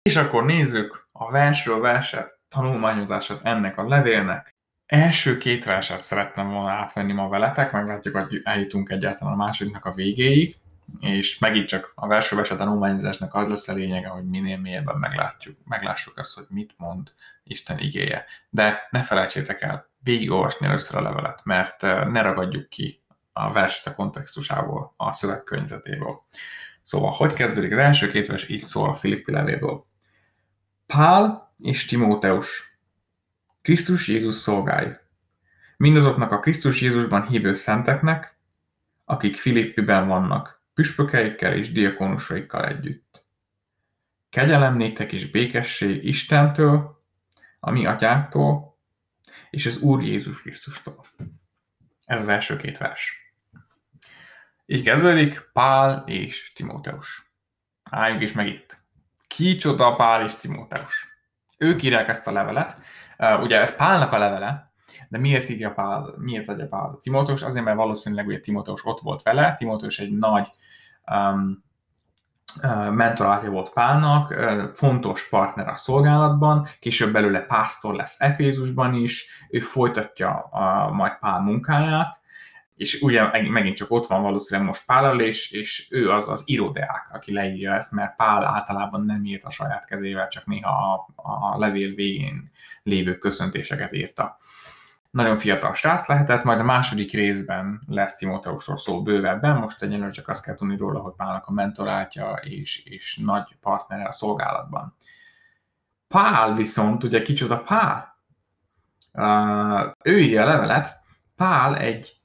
És 0.03 0.17
akkor 0.17 0.45
nézzük 0.45 1.09
a 1.13 1.31
versről 1.31 1.81
verset, 1.81 2.39
tanulmányozását 2.49 3.45
ennek 3.45 3.79
a 3.79 3.89
levélnek. 3.89 4.54
Első 4.87 5.39
két 5.39 5.65
verset 5.65 6.01
szerettem 6.01 6.51
volna 6.51 6.71
átvenni 6.71 7.13
ma 7.13 7.29
veletek, 7.29 7.73
meglátjuk, 7.73 8.17
hogy 8.17 8.41
eljutunk 8.45 8.91
egyáltalán 8.91 9.33
a 9.33 9.37
másodiknak 9.37 9.85
a 9.85 9.93
végéig, 9.93 10.55
és 11.01 11.39
megint 11.39 11.69
csak 11.69 11.93
a 11.95 12.07
versről 12.07 12.39
verset 12.39 12.59
tanulmányozásnak 12.59 13.35
az 13.35 13.49
lesz 13.49 13.69
a 13.69 13.73
lényege, 13.73 14.09
hogy 14.09 14.25
minél 14.25 14.59
mélyebben 14.59 14.97
meglátjuk, 14.97 15.59
meglássuk 15.65 16.19
azt, 16.19 16.35
hogy 16.35 16.47
mit 16.49 16.75
mond 16.77 17.13
Isten 17.45 17.79
igéje. 17.79 18.25
De 18.51 18.89
ne 18.91 19.03
felejtsétek 19.03 19.63
el 19.63 19.89
végigolvasni 20.03 20.67
először 20.67 20.97
a 20.97 21.03
levelet, 21.03 21.41
mert 21.45 21.83
ne 21.83 22.23
ragadjuk 22.23 22.69
ki 22.69 23.03
a 23.33 23.53
verset 23.53 23.87
a 23.87 23.95
kontextusából, 23.95 24.95
a 24.97 25.13
szövegkörnyezetéből. 25.13 26.23
Szóval, 26.83 27.11
hogy 27.11 27.33
kezdődik? 27.33 27.73
Az 27.73 27.79
első 27.79 28.11
két 28.11 28.27
vers 28.27 28.49
így 28.49 28.61
szól 28.61 28.89
a 28.89 28.95
Filippi 28.95 29.33
levélből. 29.33 29.87
Pál 30.87 31.55
és 31.59 31.87
Timóteus, 31.87 32.74
Krisztus 33.65 34.09
Jézus 34.09 34.35
szolgái. 34.35 34.97
Mindazoknak 35.77 36.31
a 36.31 36.41
Krisztus 36.41 36.81
Jézusban 36.81 37.27
hívő 37.27 37.55
szenteknek, 37.55 38.39
akik 39.05 39.37
Filippiben 39.37 40.09
vannak, 40.09 40.63
püspökeikkel 40.75 41.53
és 41.53 41.73
diakonusaikkal 41.73 42.67
együtt. 42.67 43.25
Kegyelem 44.31 44.77
néktek 44.77 45.13
és 45.13 45.31
békesség 45.31 46.05
Istentől, 46.05 47.05
a 47.61 47.71
mi 47.71 47.87
atyánktól, 47.87 48.79
és 49.51 49.67
az 49.67 49.79
Úr 49.79 50.03
Jézus 50.03 50.43
Krisztustól. 50.43 51.07
Ez 52.05 52.21
az 52.21 52.29
első 52.29 52.57
két 52.57 52.79
vers. 52.79 53.35
Így 54.67 54.83
kezdődik 54.83 55.51
Pál 55.53 56.05
és 56.07 56.53
Timóteus. 56.55 57.33
Álljunk 57.83 58.23
is 58.23 58.33
meg 58.33 58.47
itt. 58.47 58.79
Kicsoda 59.27 59.95
Pál 59.95 60.25
és 60.25 60.35
Timóteus. 60.35 61.09
Ők 61.59 61.83
írják 61.83 62.09
ezt 62.09 62.27
a 62.27 62.33
levelet. 62.33 62.77
Ugye 63.19 63.61
ez 63.61 63.77
Pálnak 63.77 64.13
a 64.13 64.19
levele, 64.19 64.73
de 65.09 65.19
miért 65.19 65.49
írja 65.49 65.71
Pál, 65.71 66.15
miért 66.19 66.49
adja 66.49 66.67
Pál 66.67 66.99
Timóteus? 67.01 67.43
Azért, 67.43 67.65
mert 67.65 67.77
valószínűleg 67.77 68.27
ugye 68.27 68.41
Timóteus 68.41 68.85
ott 68.85 69.01
volt 69.01 69.23
vele. 69.23 69.55
Timóteus 69.55 69.99
egy 69.99 70.13
nagy 70.13 70.51
um, 71.13 71.65
mentorátja 72.91 73.51
volt 73.51 73.71
Pálnak, 73.71 74.35
fontos 74.73 75.29
partner 75.29 75.69
a 75.69 75.77
szolgálatban, 75.77 76.67
később 76.81 77.13
belőle 77.13 77.41
pásztor 77.41 77.95
lesz 77.95 78.21
Efézusban 78.21 78.95
is, 78.95 79.47
ő 79.51 79.59
folytatja 79.59 80.31
a, 80.31 80.91
majd 80.91 81.19
Pál 81.19 81.41
munkáját, 81.41 82.21
és 82.77 83.03
ugye 83.03 83.49
megint 83.49 83.77
csak 83.77 83.91
ott 83.91 84.07
van 84.07 84.23
valószínűleg 84.23 84.69
most 84.69 84.87
Pállal, 84.87 85.21
és, 85.21 85.51
és 85.51 85.89
ő 85.91 86.11
az 86.11 86.29
az 86.29 86.43
irodák, 86.45 87.09
aki 87.13 87.33
leírja 87.33 87.75
ezt, 87.75 87.93
mert 87.93 88.17
Pál 88.17 88.45
általában 88.45 89.05
nem 89.05 89.25
írt 89.25 89.45
a 89.45 89.51
saját 89.51 89.85
kezével, 89.85 90.29
csak 90.29 90.47
néha 90.47 90.93
a, 91.17 91.23
a 91.53 91.59
levél 91.59 91.95
végén 91.95 92.51
lévő 92.83 93.19
köszöntéseket 93.19 93.93
írta. 93.93 94.39
Nagyon 95.11 95.37
fiatal 95.37 95.75
srác 95.75 96.09
lehetett, 96.09 96.45
majd 96.45 96.59
a 96.59 96.65
második 96.65 97.13
részben 97.13 97.81
lesz 97.87 98.17
Timóteusról 98.17 98.77
szó 98.77 99.03
bővebben, 99.03 99.57
most 99.57 99.83
egyelőre 99.83 100.11
csak 100.11 100.29
azt 100.29 100.45
kell 100.45 100.55
tudni 100.55 100.77
róla, 100.77 101.01
hogy 101.01 101.13
Pálnak 101.17 101.47
a 101.47 101.53
mentorátja 101.53 102.33
és, 102.33 102.85
és 102.85 103.17
nagy 103.17 103.57
partnere 103.61 104.05
a 104.05 104.13
szolgálatban. 104.13 104.97
Pál 106.09 106.55
viszont, 106.55 107.05
ugye 107.05 107.23
kicsoda 107.23 107.63
Pál? 107.63 108.19
Uh, 109.13 109.93
ő 110.03 110.21
írja 110.21 110.43
a 110.43 110.47
levelet, 110.47 111.01
Pál 111.37 111.77
egy 111.77 112.24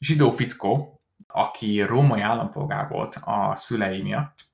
zsidó 0.00 0.30
fickó, 0.30 1.00
aki 1.26 1.82
római 1.82 2.20
állampolgár 2.20 2.88
volt 2.88 3.18
a 3.24 3.56
szülei 3.56 4.02
miatt, 4.02 4.48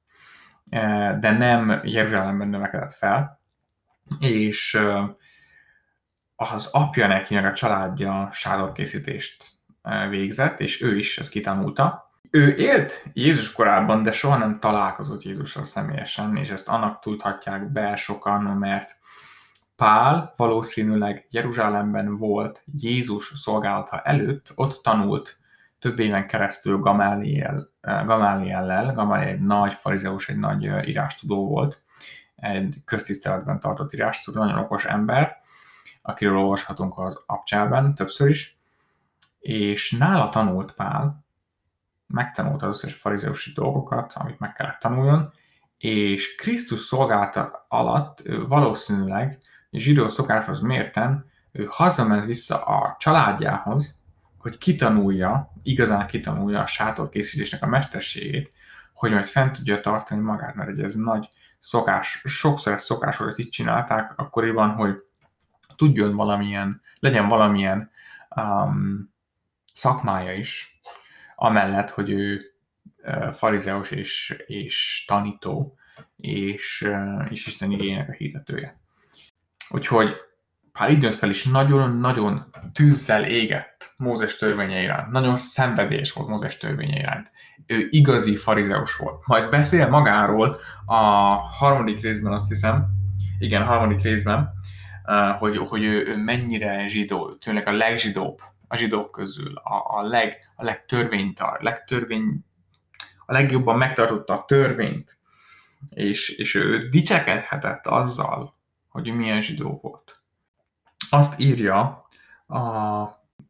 eh, 0.68 1.18
de 1.18 1.30
nem 1.30 1.80
Jeruzsálemben 1.84 2.48
növekedett 2.48 2.92
fel, 2.92 3.40
és 4.18 4.74
eh, 4.74 5.08
az 6.36 6.66
apja 6.66 7.06
neki, 7.06 7.34
meg 7.34 7.44
a 7.44 7.52
családja 7.52 8.28
sádorkészítést 8.32 9.44
eh, 9.82 10.08
végzett, 10.08 10.60
és 10.60 10.82
ő 10.82 10.96
is 10.96 11.18
ezt 11.18 11.30
kitanulta. 11.30 12.10
Ő 12.30 12.56
élt 12.56 13.04
Jézus 13.12 13.52
korában, 13.52 14.02
de 14.02 14.12
soha 14.12 14.36
nem 14.36 14.60
találkozott 14.60 15.22
Jézussal 15.22 15.64
személyesen, 15.64 16.36
és 16.36 16.50
ezt 16.50 16.68
annak 16.68 17.00
tudhatják 17.00 17.72
be 17.72 17.96
sokan, 17.96 18.42
mert 18.42 18.96
Pál 19.76 20.32
valószínűleg 20.36 21.26
Jeruzsálemben 21.30 22.16
volt 22.16 22.62
Jézus 22.72 23.32
szolgálata 23.34 24.00
előtt, 24.00 24.52
ott 24.54 24.82
tanult 24.82 25.38
több 25.78 25.98
éven 25.98 26.26
keresztül 26.26 26.78
Gamáliel, 26.78 27.70
Gamáliellel. 27.80 28.94
Gamáliel 28.94 29.28
egy 29.28 29.40
nagy 29.40 29.72
farizeus, 29.72 30.28
egy 30.28 30.38
nagy 30.38 30.88
írástudó 30.88 31.48
volt, 31.48 31.82
egy 32.36 32.76
köztiszteletben 32.84 33.60
tartott 33.60 33.92
írástudó, 33.92 34.40
nagyon 34.40 34.58
okos 34.58 34.84
ember, 34.84 35.36
akiről 36.02 36.36
olvashatunk 36.36 36.98
az 36.98 37.22
abcsában 37.26 37.94
többször 37.94 38.30
is, 38.30 38.58
és 39.38 39.90
nála 39.90 40.28
tanult 40.28 40.72
Pál, 40.72 41.24
megtanult 42.06 42.62
az 42.62 42.68
összes 42.68 42.94
farizeusi 42.94 43.52
dolgokat, 43.54 44.12
amit 44.14 44.38
meg 44.38 44.52
kellett 44.52 44.78
tanuljon, 44.78 45.32
és 45.78 46.34
Krisztus 46.34 46.80
szolgálta 46.80 47.66
alatt 47.68 48.20
ő 48.24 48.46
valószínűleg 48.46 49.38
zsidó 49.70 50.08
szokáshoz 50.08 50.60
mérten, 50.60 51.30
ő 51.52 51.66
hazament 51.70 52.24
vissza 52.24 52.64
a 52.64 52.96
családjához, 52.98 54.02
hogy 54.38 54.58
kitanulja, 54.58 55.52
igazán 55.62 56.06
kitanulja 56.06 56.60
a 56.60 56.66
sátorkészítésnek 56.66 57.62
a 57.62 57.66
mesterségét, 57.66 58.52
hogy 58.92 59.10
majd 59.10 59.26
fent 59.26 59.56
tudja 59.56 59.80
tartani 59.80 60.20
magát, 60.20 60.54
mert 60.54 60.70
ugye 60.70 60.84
ez 60.84 60.94
nagy 60.94 61.28
szokás, 61.58 62.22
sokszor 62.24 62.72
ez 62.72 62.82
szokás, 62.82 63.16
hogy 63.16 63.26
ezt 63.26 63.38
így 63.38 63.48
csinálták 63.48 64.12
akkoriban, 64.16 64.70
hogy 64.70 64.94
tudjon 65.76 66.16
valamilyen, 66.16 66.80
legyen 67.00 67.28
valamilyen 67.28 67.90
um, 68.36 69.12
szakmája 69.72 70.32
is, 70.32 70.80
amellett, 71.36 71.90
hogy 71.90 72.10
ő 72.10 72.40
uh, 73.02 73.32
farizeus 73.32 73.90
és, 73.90 74.36
és 74.46 75.04
tanító, 75.06 75.76
és, 76.16 76.92
és 77.28 77.46
Isten 77.46 77.70
igényének 77.70 78.08
a 78.08 78.12
hirdetője. 78.12 78.80
Úgyhogy 79.68 80.14
Pál 80.72 80.90
időt 80.90 81.14
fel 81.14 81.28
is 81.28 81.44
nagyon-nagyon 81.44 82.54
tűzzel 82.72 83.24
égett 83.24 83.94
Mózes 83.96 84.36
törvénye 84.36 84.82
iránt. 84.82 85.10
Nagyon 85.10 85.36
szenvedés 85.36 86.12
volt 86.12 86.28
Mózes 86.28 86.56
törvénye 86.56 86.98
iránt. 86.98 87.30
Ő 87.66 87.86
igazi 87.90 88.36
farizeus 88.36 88.96
volt. 88.96 89.26
Majd 89.26 89.50
beszél 89.50 89.88
magáról 89.88 90.56
a 90.84 90.94
harmadik 91.34 92.00
részben, 92.00 92.32
azt 92.32 92.48
hiszem, 92.48 92.86
igen, 93.38 93.62
harmadik 93.62 94.02
részben, 94.02 94.50
eh, 95.04 95.36
hogy, 95.38 95.56
hogy 95.56 95.84
ő, 95.84 96.06
ő 96.06 96.16
mennyire 96.16 96.86
zsidó, 96.88 97.34
tényleg 97.34 97.66
a 97.68 97.72
legzsidóbb 97.72 98.38
a 98.68 98.76
zsidók 98.76 99.10
közül, 99.10 99.56
a, 99.56 99.98
a, 99.98 100.02
leg, 100.02 100.52
a 100.56 100.64
legtörvénytar, 100.64 101.60
legtörvény, 101.60 102.44
a 103.26 103.32
legjobban 103.32 103.78
megtartotta 103.78 104.32
a 104.32 104.44
törvényt, 104.44 105.18
és, 105.90 106.28
és 106.28 106.54
ő 106.54 106.88
dicsekedhetett 106.88 107.86
azzal, 107.86 108.55
hogy 108.96 109.14
milyen 109.14 109.40
zsidó 109.40 109.78
volt. 109.82 110.22
Azt 111.10 111.40
írja 111.40 112.08
a 112.46 112.60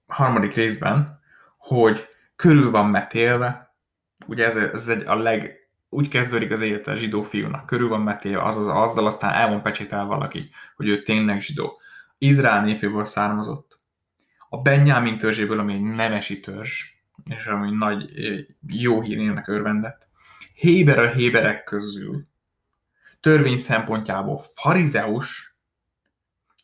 harmadik 0.07 0.55
részben, 0.55 1.21
hogy 1.57 2.07
körül 2.37 2.71
van 2.71 2.87
metélve, 2.87 3.75
ugye 4.27 4.45
ez, 4.47 4.57
ez 4.57 4.89
egy, 4.89 5.03
a 5.03 5.15
leg, 5.15 5.69
úgy 5.89 6.09
kezdődik 6.09 6.51
az 6.51 6.61
élete 6.61 6.91
a 6.91 6.95
zsidó 6.95 7.23
fiúnak, 7.23 7.67
körül 7.67 7.89
van 7.89 8.01
metélve, 8.01 8.43
azaz, 8.43 8.69
azzal 8.69 9.07
aztán 9.07 9.33
el 9.33 9.49
van 9.49 9.63
pecsétel 9.63 10.05
valaki, 10.05 10.51
hogy 10.77 10.89
ő 10.89 11.03
tényleg 11.03 11.41
zsidó. 11.41 11.81
Izrael 12.19 12.65
népéből 12.65 13.05
származott. 13.05 13.79
A 14.49 14.59
Benjamin 14.59 15.19
törzséből, 15.19 15.59
ami 15.59 15.73
egy 15.73 15.83
nemesi 15.83 16.41
törzs, 16.41 16.85
és 17.25 17.47
ami 17.47 17.71
nagy 17.71 18.11
jó 18.67 19.03
hírének 19.03 19.49
örvendett. 19.49 20.09
Héber 20.55 20.99
a 20.99 21.11
héberek 21.11 21.65
közül, 21.65 22.27
törvény 23.27 23.57
szempontjából 23.57 24.39
farizeus, 24.39 25.57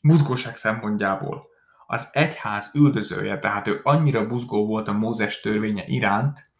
buzgóság 0.00 0.56
szempontjából 0.56 1.46
az 1.86 2.08
egyház 2.12 2.70
üldözője, 2.74 3.38
tehát 3.38 3.66
ő 3.66 3.80
annyira 3.82 4.26
buzgó 4.26 4.66
volt 4.66 4.88
a 4.88 4.92
Mózes 4.92 5.40
törvénye 5.40 5.84
iránt, 5.86 6.52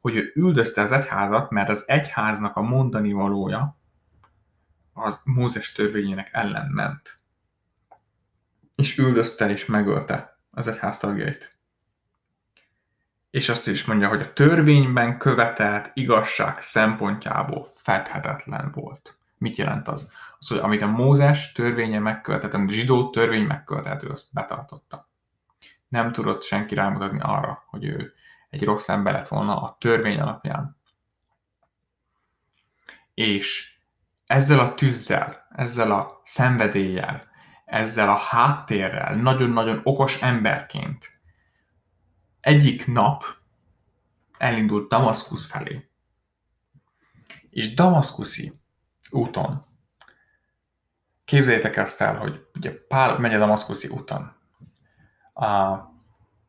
hogy 0.00 0.16
ő 0.16 0.32
üldözte 0.34 0.82
az 0.82 0.92
egyházat, 0.92 1.50
mert 1.50 1.68
az 1.68 1.84
egyháznak 1.86 2.56
a 2.56 2.60
mondani 2.60 3.12
valója 3.12 3.78
az 4.92 5.20
Mózes 5.24 5.72
törvényének 5.72 6.28
ellen 6.32 6.70
ment. 6.70 7.18
És 8.74 8.98
üldözte 8.98 9.50
és 9.50 9.66
megölte 9.66 10.38
az 10.50 10.66
egyház 10.66 10.98
tagjait. 10.98 11.58
És 13.30 13.48
azt 13.48 13.66
is 13.66 13.84
mondja, 13.84 14.08
hogy 14.08 14.20
a 14.20 14.32
törvényben 14.32 15.18
követelt 15.18 15.90
igazság 15.94 16.60
szempontjából 16.60 17.66
fedhetetlen 17.70 18.70
volt. 18.74 19.15
Mit 19.38 19.56
jelent 19.56 19.88
az? 19.88 20.10
Az, 20.38 20.48
hogy 20.48 20.58
amit 20.58 20.82
a 20.82 20.86
Mózes 20.86 21.52
törvénye 21.52 21.98
megkövetett, 21.98 22.54
amit 22.54 22.68
a 22.68 22.72
zsidó 22.72 23.10
törvény 23.10 23.46
megkövetett, 23.46 24.02
ő 24.02 24.08
azt 24.08 24.32
betartotta. 24.32 25.08
Nem 25.88 26.12
tudott 26.12 26.42
senki 26.42 26.74
rámutatni 26.74 27.20
arra, 27.20 27.64
hogy 27.66 27.84
ő 27.84 28.12
egy 28.50 28.64
rossz 28.64 28.88
ember 28.88 29.12
lett 29.12 29.28
volna 29.28 29.62
a 29.62 29.76
törvény 29.80 30.18
alapján. 30.18 30.76
És 33.14 33.78
ezzel 34.26 34.58
a 34.58 34.74
tűzzel, 34.74 35.46
ezzel 35.50 35.92
a 35.92 36.20
szenvedéllyel, 36.24 37.28
ezzel 37.64 38.10
a 38.10 38.16
háttérrel, 38.16 39.14
nagyon-nagyon 39.14 39.80
okos 39.82 40.22
emberként 40.22 41.16
egyik 42.46 42.86
nap 42.86 43.24
elindult 44.38 44.88
Damaszkusz 44.88 45.46
felé. 45.46 45.90
És 47.50 47.74
Damaszkuszi 47.74 48.60
úton, 49.10 49.66
képzeljétek 51.24 51.76
ezt 51.76 52.00
el, 52.00 52.16
hogy 52.16 52.46
ugye 52.54 52.72
Pál 52.88 53.18
megy 53.18 53.34
a 53.34 53.38
Damaszkuszi 53.38 53.88
úton, 53.88 54.32
a, 55.34 55.76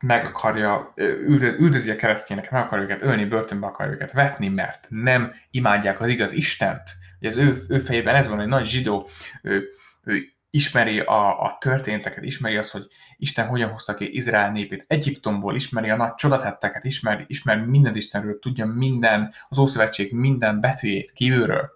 meg 0.05 0.25
akarja, 0.25 0.93
üldözi 1.35 1.91
a 1.91 1.95
keresztényeket, 1.95 2.51
meg 2.51 2.63
akarja 2.63 2.83
őket 2.83 3.01
ölni, 3.01 3.25
börtönbe 3.25 3.67
akarja 3.67 3.93
őket 3.93 4.11
vetni, 4.11 4.47
mert 4.47 4.87
nem 4.89 5.33
imádják 5.51 6.01
az 6.01 6.09
igaz 6.09 6.31
Istent. 6.31 6.89
Ugye 7.19 7.29
az 7.29 7.37
ő, 7.37 7.57
ő 7.69 7.79
fejében 7.79 8.15
ez 8.15 8.27
van, 8.27 8.37
hogy 8.37 8.47
nagy 8.47 8.65
zsidó, 8.65 9.09
ő, 9.41 9.69
ő 10.03 10.23
ismeri 10.49 10.99
a, 10.99 11.43
a 11.43 11.57
történteket, 11.59 12.23
ismeri 12.23 12.57
azt, 12.57 12.71
hogy 12.71 12.87
Isten 13.17 13.47
hogyan 13.47 13.69
hozta 13.71 13.93
ki 13.93 14.15
Izrael 14.15 14.51
népét 14.51 14.85
Egyiptomból, 14.87 15.55
ismeri 15.55 15.89
a 15.89 15.95
nagy 15.95 16.13
csodatetteket, 16.13 16.83
ismeri, 16.83 17.23
ismeri 17.27 17.61
minden 17.61 17.95
Istenről, 17.95 18.39
tudja 18.39 18.65
minden, 18.65 19.33
az 19.49 19.57
Ószövetség 19.57 20.13
minden 20.13 20.59
betűjét 20.59 21.11
kívülről. 21.11 21.69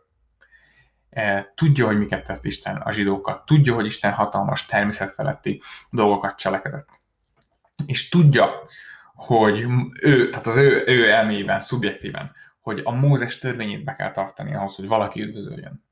E, 1.12 1.52
tudja, 1.56 1.86
hogy 1.86 1.98
miket 1.98 2.24
tett 2.24 2.46
Isten 2.46 2.76
a 2.76 2.92
zsidókat, 2.92 3.46
tudja, 3.46 3.74
hogy 3.74 3.86
Isten 3.86 4.14
hatalmas 4.14 4.66
természetfeletti 4.66 5.62
dolgokat 5.90 6.38
cselekedett 6.38 7.02
és 7.86 8.10
tudja, 8.10 8.50
hogy 9.14 9.68
ő, 10.02 10.30
tehát 10.30 10.48
az 10.48 10.56
ő, 10.56 10.84
ő 10.88 11.12
elméjében, 11.12 11.60
szubjektíven, 11.60 12.32
hogy 12.60 12.82
a 12.84 12.92
Mózes 12.92 13.40
törvényét 13.40 13.84
be 13.84 13.96
kell 13.96 14.12
tartani 14.12 14.56
ahhoz, 14.56 14.76
hogy 14.76 14.88
valaki 14.88 15.22
üdvözöljön. 15.22 15.86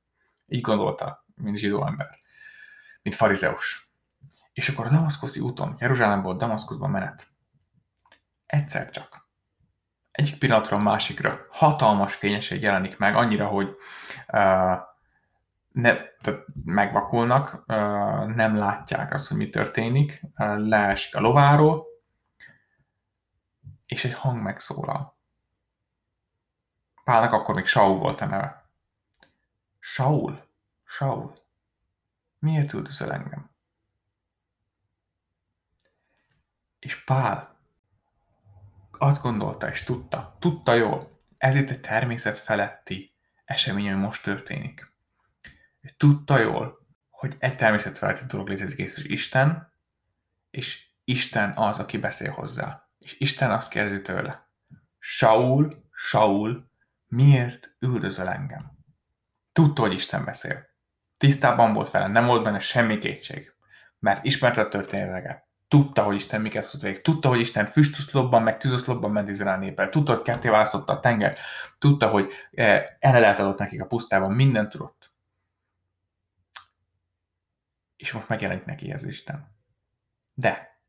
Így 0.48 0.62
gondolta, 0.62 1.26
mint 1.36 1.58
zsidó 1.58 1.86
ember, 1.86 2.20
mint 3.02 3.16
farizeus. 3.16 3.90
És 4.54 4.70
akkor 4.70 4.86
a 4.86 4.90
Damaszkuszi 4.90 5.40
úton, 5.40 5.76
Jeruzsálemból 5.80 6.38
Damaszkuszba 6.38 6.88
menet. 6.88 7.28
Egyszer 8.46 8.90
csak. 8.90 9.28
Egyik 10.12 10.38
pillanatról 10.38 10.80
másikra 10.80 11.46
hatalmas 11.50 12.16
fényesség 12.16 12.62
jelenik 12.62 12.98
meg, 12.98 13.16
annyira, 13.16 13.48
hogy 13.48 13.76
uh, 14.28 14.78
ne, 15.72 15.96
tehát 16.22 16.46
megvakulnak, 16.66 17.66
nem 18.36 18.56
látják 18.56 19.14
azt, 19.14 19.28
hogy 19.28 19.38
mi 19.38 19.50
történik, 19.50 20.22
leesik 20.58 21.16
a 21.16 21.20
lováról, 21.20 21.86
és 23.86 24.06
egy 24.06 24.14
hang 24.14 24.42
megszólal. 24.42 25.18
Pálnak 27.04 27.32
akkor 27.32 27.56
még 27.56 27.66
Saul 27.66 27.98
volt 27.98 28.22
a 28.22 28.26
neve. 28.26 28.70
Saul, 29.80 30.40
Saul, 30.84 31.34
miért 32.40 32.74
üldözöl 32.74 33.12
engem? 33.12 33.50
És 36.80 37.04
Pál 37.04 37.58
azt 38.92 39.22
gondolta 39.22 39.70
és 39.70 39.84
tudta, 39.84 40.36
tudta 40.40 40.74
jól, 40.74 41.18
ez 41.38 41.56
itt 41.56 41.70
egy 41.70 41.82
természet 41.82 42.38
feletti 42.38 43.12
esemény, 43.46 43.92
ami 43.92 44.02
most 44.02 44.24
történik 44.24 44.89
tudta 45.98 46.40
jól, 46.40 46.88
hogy 47.10 47.36
egy 47.40 47.56
természetfeletti 47.56 48.26
dolog 48.28 48.48
létezik, 48.48 48.80
és 48.80 49.04
Isten, 49.04 49.74
és 50.50 50.88
Isten 51.04 51.54
az, 51.56 51.80
aki 51.80 51.98
beszél 51.98 52.32
hozzá. 52.32 52.90
És 52.98 53.20
Isten 53.20 53.52
azt 53.52 53.70
kérdezi 53.70 54.02
tőle, 54.02 54.50
Saul, 55.00 55.84
Saul, 55.92 56.72
miért 57.08 57.76
üldözöl 57.80 58.30
engem? 58.30 58.72
Tudta, 59.52 59.82
hogy 59.82 59.94
Isten 59.94 60.26
beszél. 60.26 60.68
Tisztában 61.18 61.74
volt 61.74 61.92
vele, 61.92 62.08
nem 62.08 62.26
volt 62.26 62.44
benne 62.44 62.60
semmi 62.60 62.98
kétség. 62.98 63.54
Mert 64.00 64.26
ismerte 64.26 64.62
a 64.62 64.68
történeteket. 64.68 65.48
Tudta, 65.68 66.04
hogy 66.04 66.16
Isten 66.16 66.42
miket 66.42 66.64
hozott 66.64 66.82
végig. 66.82 67.02
Tudta, 67.02 67.28
hogy 67.28 67.40
Isten 67.40 67.66
füstoszlopban, 67.66 68.44
meg 68.44 68.58
tűzoszlopban 68.58 69.12
ment 69.12 69.30
Izrael 69.30 69.58
népel. 69.58 69.90
Tudta, 69.90 70.14
hogy 70.14 70.22
ketté 70.22 70.50
választotta 70.50 70.94
a 70.94 71.00
tenger. 71.00 71.38
Tudta, 71.80 72.08
hogy 72.08 72.32
eh, 72.52 72.86
elelelt 73.00 73.40
adott 73.40 73.60
nekik 73.60 73.82
a 73.82 73.86
pusztában. 73.86 74.32
Mindent 74.32 74.70
tudott 74.70 75.09
és 78.00 78.12
most 78.12 78.28
megjelenik 78.28 78.66
neki 78.66 78.92
az 78.92 79.04
Isten. 79.04 79.56
De 80.34 80.82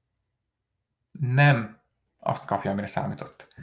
nem 1.11 1.81
azt 2.19 2.45
kapja, 2.45 2.71
amire 2.71 2.87
számított. 2.87 3.55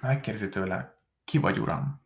Megkérdezi 0.00 0.48
tőle, 0.48 0.98
ki 1.24 1.38
vagy 1.38 1.58
uram? 1.58 2.02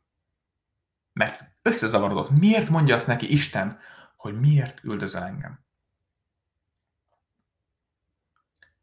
Mert 1.12 1.44
összezavarodott. 1.62 2.30
Miért 2.30 2.68
mondja 2.68 2.94
azt 2.94 3.06
neki 3.06 3.30
Isten, 3.30 3.80
hogy 4.16 4.40
miért 4.40 4.84
üldözöl 4.84 5.22
engem? 5.22 5.64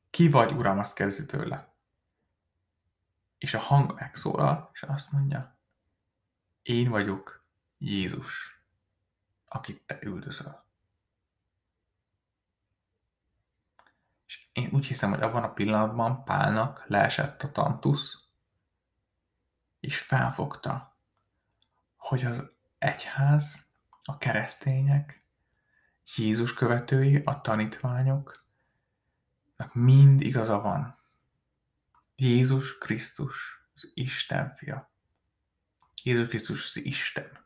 Ki 0.09 0.29
vagy, 0.29 0.51
uram, 0.51 0.79
azt 0.79 0.95
kérdezi 0.95 1.25
tőle. 1.25 1.73
És 3.37 3.53
a 3.53 3.59
hang 3.59 3.93
megszólal, 3.93 4.69
és 4.73 4.83
azt 4.83 5.11
mondja, 5.11 5.59
én 6.61 6.89
vagyok 6.89 7.45
Jézus, 7.77 8.61
akit 9.45 9.81
te 9.85 9.99
üldözöl. 10.01 10.63
És 14.25 14.42
én 14.53 14.69
úgy 14.71 14.85
hiszem, 14.85 15.09
hogy 15.09 15.21
abban 15.21 15.43
a 15.43 15.53
pillanatban 15.53 16.23
Pálnak 16.23 16.83
leesett 16.87 17.43
a 17.43 17.51
tantusz, 17.51 18.17
és 19.79 19.99
felfogta, 19.99 20.97
hogy 21.95 22.25
az 22.25 22.43
egyház, 22.77 23.65
a 24.03 24.17
keresztények, 24.17 25.21
Jézus 26.15 26.53
követői, 26.53 27.21
a 27.25 27.41
tanítványoknak 27.41 28.43
mind 29.71 30.21
igaza 30.21 30.61
van. 30.61 30.97
Jézus 32.15 32.77
Krisztus, 32.77 33.65
az 33.73 33.91
Isten 33.93 34.55
fia. 34.55 34.91
Jézus 36.03 36.27
Krisztus 36.27 36.65
az 36.65 36.85
Isten. 36.85 37.45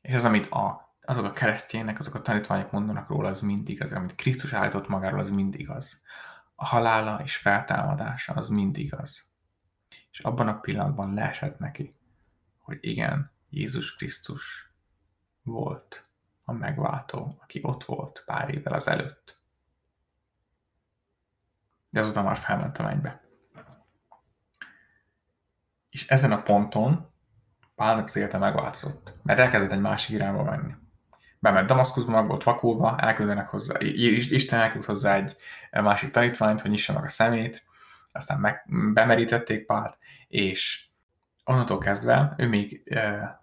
És 0.00 0.14
az, 0.14 0.24
amit 0.24 0.46
a 0.46 0.87
azok 1.08 1.24
a 1.24 1.32
keresztények, 1.32 1.98
azok 1.98 2.14
a 2.14 2.22
tanítványok 2.22 2.70
mondanak 2.70 3.08
róla, 3.08 3.28
az 3.28 3.40
mind 3.40 3.68
igaz. 3.68 3.92
Amit 3.92 4.14
Krisztus 4.14 4.52
állított 4.52 4.88
magáról, 4.88 5.18
az 5.18 5.30
mind 5.30 5.54
igaz. 5.54 6.02
A 6.54 6.64
halála 6.64 7.22
és 7.22 7.36
feltámadása, 7.36 8.32
az 8.34 8.48
mind 8.48 8.76
igaz. 8.76 9.32
És 10.10 10.20
abban 10.20 10.48
a 10.48 10.60
pillanatban 10.60 11.14
leesett 11.14 11.58
neki, 11.58 11.94
hogy 12.58 12.78
igen, 12.80 13.30
Jézus 13.48 13.96
Krisztus 13.96 14.72
volt 15.42 16.08
a 16.44 16.52
megváltó, 16.52 17.38
aki 17.42 17.60
ott 17.62 17.84
volt 17.84 18.22
pár 18.26 18.54
évvel 18.54 18.72
az 18.72 18.88
előtt. 18.88 19.40
De 21.90 22.00
azután 22.00 22.24
már 22.24 22.36
felment 22.36 22.78
a 22.78 22.82
mennybe. 22.82 23.22
És 25.90 26.08
ezen 26.08 26.32
a 26.32 26.42
ponton 26.42 27.10
Pálnak 27.74 28.04
az 28.04 28.16
élete 28.16 28.38
megváltozott, 28.38 29.14
mert 29.22 29.38
elkezdett 29.38 29.70
egy 29.70 29.80
másik 29.80 30.14
irányba 30.14 30.42
menni 30.42 30.74
bement 31.40 31.66
Damaszkuszba, 31.66 32.12
meg 32.12 32.26
volt 32.26 32.42
vakulva, 32.42 32.98
elküldenek 32.98 33.48
hozzá, 33.48 33.74
Isten 33.78 34.60
elküld 34.60 34.84
hozzá 34.84 35.14
egy 35.14 35.36
másik 35.70 36.10
tanítványt, 36.10 36.60
hogy 36.60 36.70
nyissa 36.70 36.92
meg 36.92 37.04
a 37.04 37.08
szemét, 37.08 37.66
aztán 38.12 38.40
meg, 38.40 38.64
bemerítették 38.92 39.66
Pált, 39.66 39.98
és 40.28 40.86
onnantól 41.44 41.78
kezdve 41.78 42.34
ő 42.36 42.48
még 42.48 42.82
e, 42.84 43.40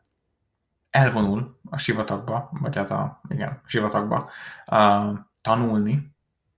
elvonul 0.89 1.59
a 1.69 1.77
sivatagba, 1.77 2.49
vagy 2.51 2.75
hát 2.75 2.91
a, 2.91 3.21
igen, 3.29 3.61
sivatagba 3.65 4.29
a, 4.65 5.11
tanulni, 5.41 6.13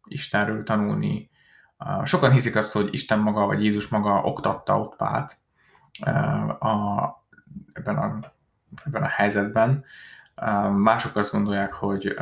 Istenről 0.08 0.64
tanulni. 0.64 1.30
A, 1.78 2.06
sokan 2.06 2.32
hiszik 2.32 2.56
azt, 2.56 2.72
hogy 2.74 2.94
Isten 2.94 3.20
maga, 3.20 3.46
vagy 3.46 3.64
Jézus 3.64 3.88
maga 3.88 4.22
oktatta 4.22 4.80
ott 4.80 4.96
Pált 4.96 5.38
a, 6.00 6.10
a, 6.68 7.26
ebben, 7.74 7.98
a, 7.98 8.20
ebben 8.86 9.04
a 9.04 9.08
helyzetben, 9.08 9.86
Mások 10.76 11.16
azt 11.16 11.32
gondolják, 11.32 11.74
hogy, 11.74 12.16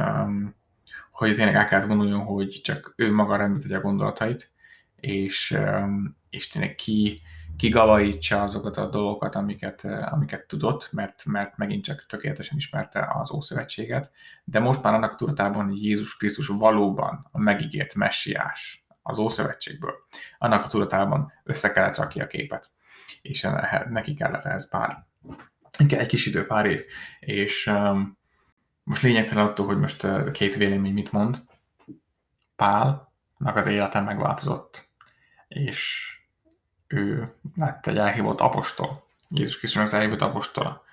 hogy 1.12 1.36
tényleg 1.36 1.56
el 1.56 1.65
kellett 1.65 1.88
gondoljon, 1.88 2.23
hogy 2.23 2.62
csak 2.63 2.93
ő 2.95 3.13
maga 3.13 3.36
rendbe 3.36 3.60
tegye 3.60 3.78
a 3.78 3.82
gondolatait, 3.82 4.51
és, 4.95 5.58
és 6.30 6.47
tényleg 6.47 6.75
ki, 6.75 7.19
kigavajítsa 7.58 8.41
azokat 8.41 8.78
a 8.78 8.89
dolgokat, 8.89 9.36
amiket, 9.36 9.84
amiket 9.86 10.47
tudott, 10.47 10.89
mert, 10.91 11.25
mert 11.25 11.58
megint 11.58 11.84
csak 11.84 12.06
tökéletesen 12.06 12.58
ismerte 12.58 13.12
az 13.13 13.32
Ószövetséget, 13.32 14.12
de 14.43 14.60
most 14.60 14.84
már 14.84 14.93
annak 14.93 15.15
tudatában, 15.15 15.65
hogy 15.65 15.84
Jézus 15.84 16.17
Krisztus 16.17 16.47
valóban 16.47 17.28
a 17.32 17.39
megígért 17.39 17.95
messiás 17.95 18.86
az 19.01 19.17
Ószövetségből, 19.17 19.93
annak 20.38 20.63
a 20.63 20.67
tudatában 20.67 21.32
össze 21.43 21.71
kellett 21.71 21.95
rakni 21.95 22.21
a 22.21 22.28
képet, 22.28 22.69
és 23.21 23.47
neki 23.89 24.13
kellett 24.13 24.45
ez 24.45 24.69
pár, 24.69 25.06
egy 25.78 26.06
kis 26.06 26.26
idő, 26.26 26.46
pár 26.46 26.66
év, 26.66 26.82
és 27.20 27.68
um, 27.68 28.18
most 28.84 29.02
lényegtelen 29.02 29.46
attól, 29.46 29.66
hogy 29.66 29.80
most 29.80 30.04
uh, 30.04 30.32
két 30.32 30.56
vélemény 30.56 30.94
mit 30.94 31.12
mond, 31.12 31.44
Pálnak 32.56 33.56
az 33.56 33.66
élete 33.66 34.00
megváltozott, 34.00 34.90
és 35.48 36.10
ő 36.88 37.34
lett 37.56 37.88
egy 37.88 37.98
elhívott 37.98 38.40
apostol. 38.40 39.04
Jézus 39.30 39.58
Krisztus 39.58 39.82
az 39.82 39.94
elhívott 39.94 40.22
apostola. 40.22 40.84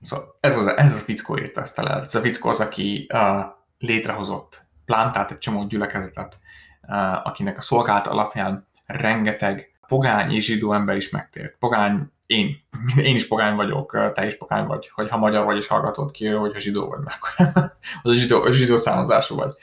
Szóval 0.00 0.36
ez, 0.40 0.56
az, 0.56 0.66
ez 0.66 0.98
a 0.98 1.02
fickó 1.02 1.38
írta 1.38 1.60
ezt 1.60 1.78
el. 1.78 2.02
Ez 2.02 2.14
a 2.14 2.20
fickó 2.20 2.48
az, 2.48 2.60
aki 2.60 3.06
uh, 3.12 3.44
létrehozott, 3.78 4.64
plántált 4.84 5.30
egy 5.30 5.38
csomó 5.38 5.66
gyülekezetet, 5.66 6.38
uh, 6.82 7.26
akinek 7.26 7.58
a 7.58 7.62
szolgálat 7.62 8.06
alapján 8.06 8.68
rengeteg 8.86 9.78
pogány 9.86 10.32
és 10.32 10.44
zsidó 10.44 10.72
ember 10.72 10.96
is 10.96 11.10
megtért. 11.10 11.56
Pogány, 11.58 12.12
én, 12.30 12.62
én 12.96 13.14
is 13.14 13.26
pogány 13.28 13.54
vagyok, 13.54 14.12
te 14.14 14.26
is 14.26 14.36
pogány 14.36 14.66
vagy, 14.66 14.88
hogyha 14.88 15.16
magyar 15.16 15.44
vagy 15.44 15.56
és 15.56 15.66
hallgatod 15.66 16.10
ki, 16.10 16.26
hogyha 16.26 16.60
zsidó 16.60 16.88
vagy, 16.88 16.98
mert 16.98 17.18
akkor 17.20 17.54
az 18.02 18.16
zsidó, 18.16 18.50
zsidó 18.50 18.76
számozású 18.76 19.36
vagy. 19.36 19.54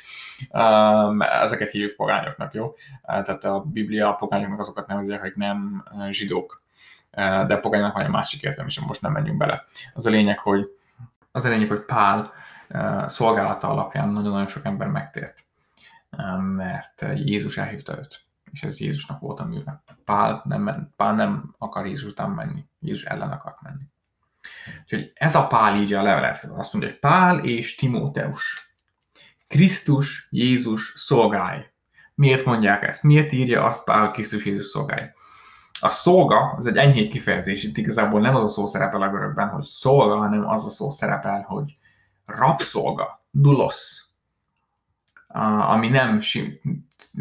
Ezeket 1.41 1.69
hívjuk 1.69 1.95
pogányoknak, 1.95 2.53
jó? 2.53 2.75
Tehát 3.01 3.43
a 3.43 3.59
Biblia 3.59 4.09
a 4.09 4.13
pogányoknak 4.13 4.59
azokat 4.59 4.87
nevezi, 4.87 5.13
akik 5.13 5.35
nem 5.35 5.83
zsidók. 6.09 6.61
De 7.47 7.57
pogánynak 7.57 7.93
van 7.93 8.03
egy 8.03 8.11
másik 8.11 8.41
értelem, 8.41 8.67
és 8.67 8.79
most 8.79 9.01
nem 9.01 9.11
menjünk 9.11 9.37
bele. 9.37 9.65
Az 9.93 10.05
a 10.05 10.09
lényeg, 10.09 10.39
hogy, 10.39 10.69
az 11.31 11.45
a 11.45 11.49
lényeg, 11.49 11.67
hogy 11.67 11.85
Pál 11.85 12.33
szolgálata 13.07 13.69
alapján 13.69 14.09
nagyon-nagyon 14.09 14.47
sok 14.47 14.65
ember 14.65 14.87
megtért, 14.87 15.37
mert 16.55 17.05
Jézus 17.15 17.57
elhívta 17.57 17.97
őt, 17.97 18.26
és 18.51 18.63
ez 18.63 18.79
Jézusnak 18.79 19.19
volt 19.19 19.39
a 19.39 19.45
műve. 19.45 19.83
Pál 20.05 20.41
nem, 20.45 20.93
Pál 20.95 21.15
nem 21.15 21.55
akar 21.57 21.85
Jézus 21.85 22.11
után 22.11 22.29
menni, 22.29 22.65
Jézus 22.79 23.03
ellen 23.03 23.31
akart 23.31 23.61
menni. 23.61 23.83
Úgyhogy 24.83 25.11
ez 25.13 25.35
a 25.35 25.47
Pál 25.47 25.75
írja 25.75 25.99
a 25.99 26.03
levelet, 26.03 26.43
azt 26.43 26.73
mondja, 26.73 26.91
hogy 26.91 26.99
Pál 26.99 27.39
és 27.39 27.75
Timóteus 27.75 28.67
Krisztus 29.47 30.27
Jézus 30.31 30.93
szolgálj. 30.95 31.65
Miért 32.15 32.45
mondják 32.45 32.83
ezt? 32.83 33.03
Miért 33.03 33.31
írja 33.31 33.63
azt 33.63 33.83
Pál, 33.83 33.99
hogy 33.99 34.11
Krisztus 34.11 34.45
Jézus 34.45 34.65
szolgálj? 34.65 35.09
A 35.79 35.89
szolga, 35.89 36.53
az 36.57 36.65
egy 36.65 36.77
enyhébb 36.77 37.09
kifejezés, 37.09 37.63
itt 37.63 37.77
igazából 37.77 38.21
nem 38.21 38.35
az 38.35 38.43
a 38.43 38.47
szó 38.47 38.65
szerepel 38.65 39.01
a 39.01 39.09
görögben, 39.09 39.49
hogy 39.49 39.63
szolga, 39.63 40.15
hanem 40.17 40.49
az 40.49 40.65
a 40.65 40.69
szó 40.69 40.89
szerepel, 40.89 41.41
hogy 41.41 41.77
rabszolga, 42.25 43.25
dulosz, 43.31 44.06
ami 45.67 45.87
nem 45.87 46.19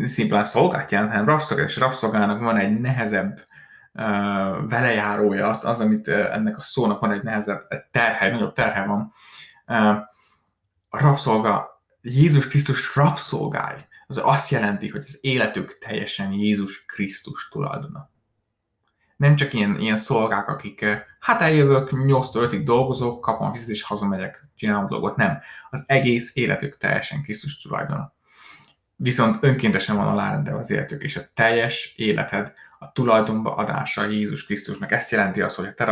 szimplán 0.04 0.44
szolgát 0.44 0.90
jelent, 0.90 1.10
hanem 1.10 1.26
rabszolga, 1.26 1.62
és 1.62 1.76
rabszolgának 1.76 2.40
van 2.40 2.56
egy 2.56 2.80
nehezebb 2.80 3.44
velejárója, 4.68 5.48
az, 5.48 5.64
az, 5.64 5.80
amit 5.80 6.08
ennek 6.08 6.58
a 6.58 6.62
szónak 6.62 7.00
van 7.00 7.12
egy 7.12 7.22
nehezebb 7.22 7.66
egy 7.68 7.84
terhe, 7.90 8.26
egy 8.26 8.32
nagyobb 8.32 8.52
terhe 8.52 8.84
van. 8.84 9.12
A 10.88 10.98
rabszolga 10.98 11.82
Jézus 12.00 12.48
Krisztus 12.48 12.96
rabszolgáj, 12.96 13.86
az 14.06 14.20
azt 14.24 14.50
jelenti, 14.50 14.88
hogy 14.88 15.04
az 15.04 15.18
életük 15.20 15.78
teljesen 15.78 16.32
Jézus 16.32 16.84
Krisztus 16.84 17.48
tulajdona. 17.48 18.10
Nem 19.16 19.36
csak 19.36 19.52
ilyen, 19.52 19.78
ilyen 19.80 19.96
szolgák, 19.96 20.48
akik 20.48 20.84
hát 21.20 21.40
eljövök, 21.40 21.90
8-5-ig 21.92 22.60
dolgozok, 22.64 23.20
kapom 23.20 23.52
fizetést, 23.52 23.84
hazamegyek, 23.84 24.48
csinálom 24.54 24.84
a 24.84 24.88
dolgot. 24.88 25.16
Nem. 25.16 25.38
Az 25.70 25.84
egész 25.86 26.30
életük 26.34 26.76
teljesen 26.76 27.22
Krisztus 27.22 27.60
tulajdona. 27.60 28.14
Viszont 28.96 29.44
önkéntesen 29.44 29.96
van 29.96 30.06
alárendelve 30.06 30.58
az 30.58 30.70
életük, 30.70 31.02
és 31.02 31.16
a 31.16 31.22
teljes 31.34 31.94
életed 31.96 32.52
a 32.78 32.92
tulajdonba 32.92 33.54
adása 33.54 34.04
Jézus 34.04 34.44
Krisztusnak. 34.44 34.92
Ezt 34.92 35.10
jelenti 35.10 35.42
az, 35.42 35.54
hogy 35.54 35.66
a 35.66 35.74
te 35.74 35.84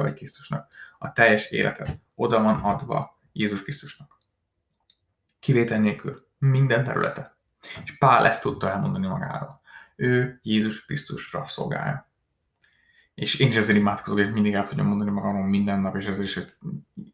vagy 0.00 0.14
Krisztusnak. 0.14 0.72
A 0.98 1.12
teljes 1.12 1.50
életed 1.50 1.88
oda 2.14 2.42
van 2.42 2.60
adva 2.60 3.18
Jézus 3.32 3.62
Krisztusnak 3.62 4.12
kivétel 5.42 5.78
nélkül, 5.78 6.26
minden 6.38 6.84
területe. 6.84 7.36
És 7.84 7.98
Pál 7.98 8.26
ezt 8.26 8.42
tudta 8.42 8.70
elmondani 8.70 9.06
magáról. 9.06 9.60
Ő 9.96 10.40
Jézus 10.42 10.84
Krisztus 10.84 11.32
rabszolgája. 11.32 12.10
És 13.14 13.34
én 13.34 13.48
is 13.48 13.56
ezért 13.56 13.78
imádkozok, 13.78 14.18
hogy 14.18 14.32
mindig 14.32 14.54
el 14.54 14.68
tudjam 14.68 14.86
mondani 14.86 15.10
magamról 15.10 15.46
minden 15.46 15.80
nap, 15.80 15.96
és 15.96 16.06
ezért 16.06 16.24
is 16.24 16.34
hogy 16.34 16.54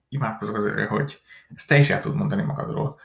imádkozok 0.08 0.56
azért, 0.56 0.88
hogy 0.88 1.22
ezt 1.54 1.68
te 1.68 1.78
is 1.78 1.90
el 1.90 2.00
tud 2.00 2.14
mondani 2.14 2.42
magadról, 2.42 3.00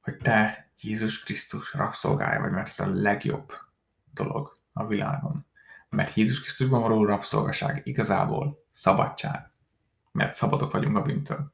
hogy 0.00 0.16
te 0.16 0.70
Jézus 0.80 1.22
Krisztus 1.22 1.74
rabszolgája 1.74 2.40
vagy, 2.40 2.50
mert 2.50 2.68
ez 2.68 2.80
a 2.80 2.94
legjobb 2.94 3.52
dolog 4.14 4.56
a 4.72 4.86
világon. 4.86 5.46
Mert 5.88 6.14
Jézus 6.14 6.40
Krisztusban 6.40 6.80
való 6.80 7.04
rabszolgaság 7.04 7.80
igazából 7.84 8.64
szabadság, 8.70 9.50
mert 10.12 10.34
szabadok 10.34 10.72
vagyunk 10.72 10.96
a 10.96 11.02
bűntől. 11.02 11.52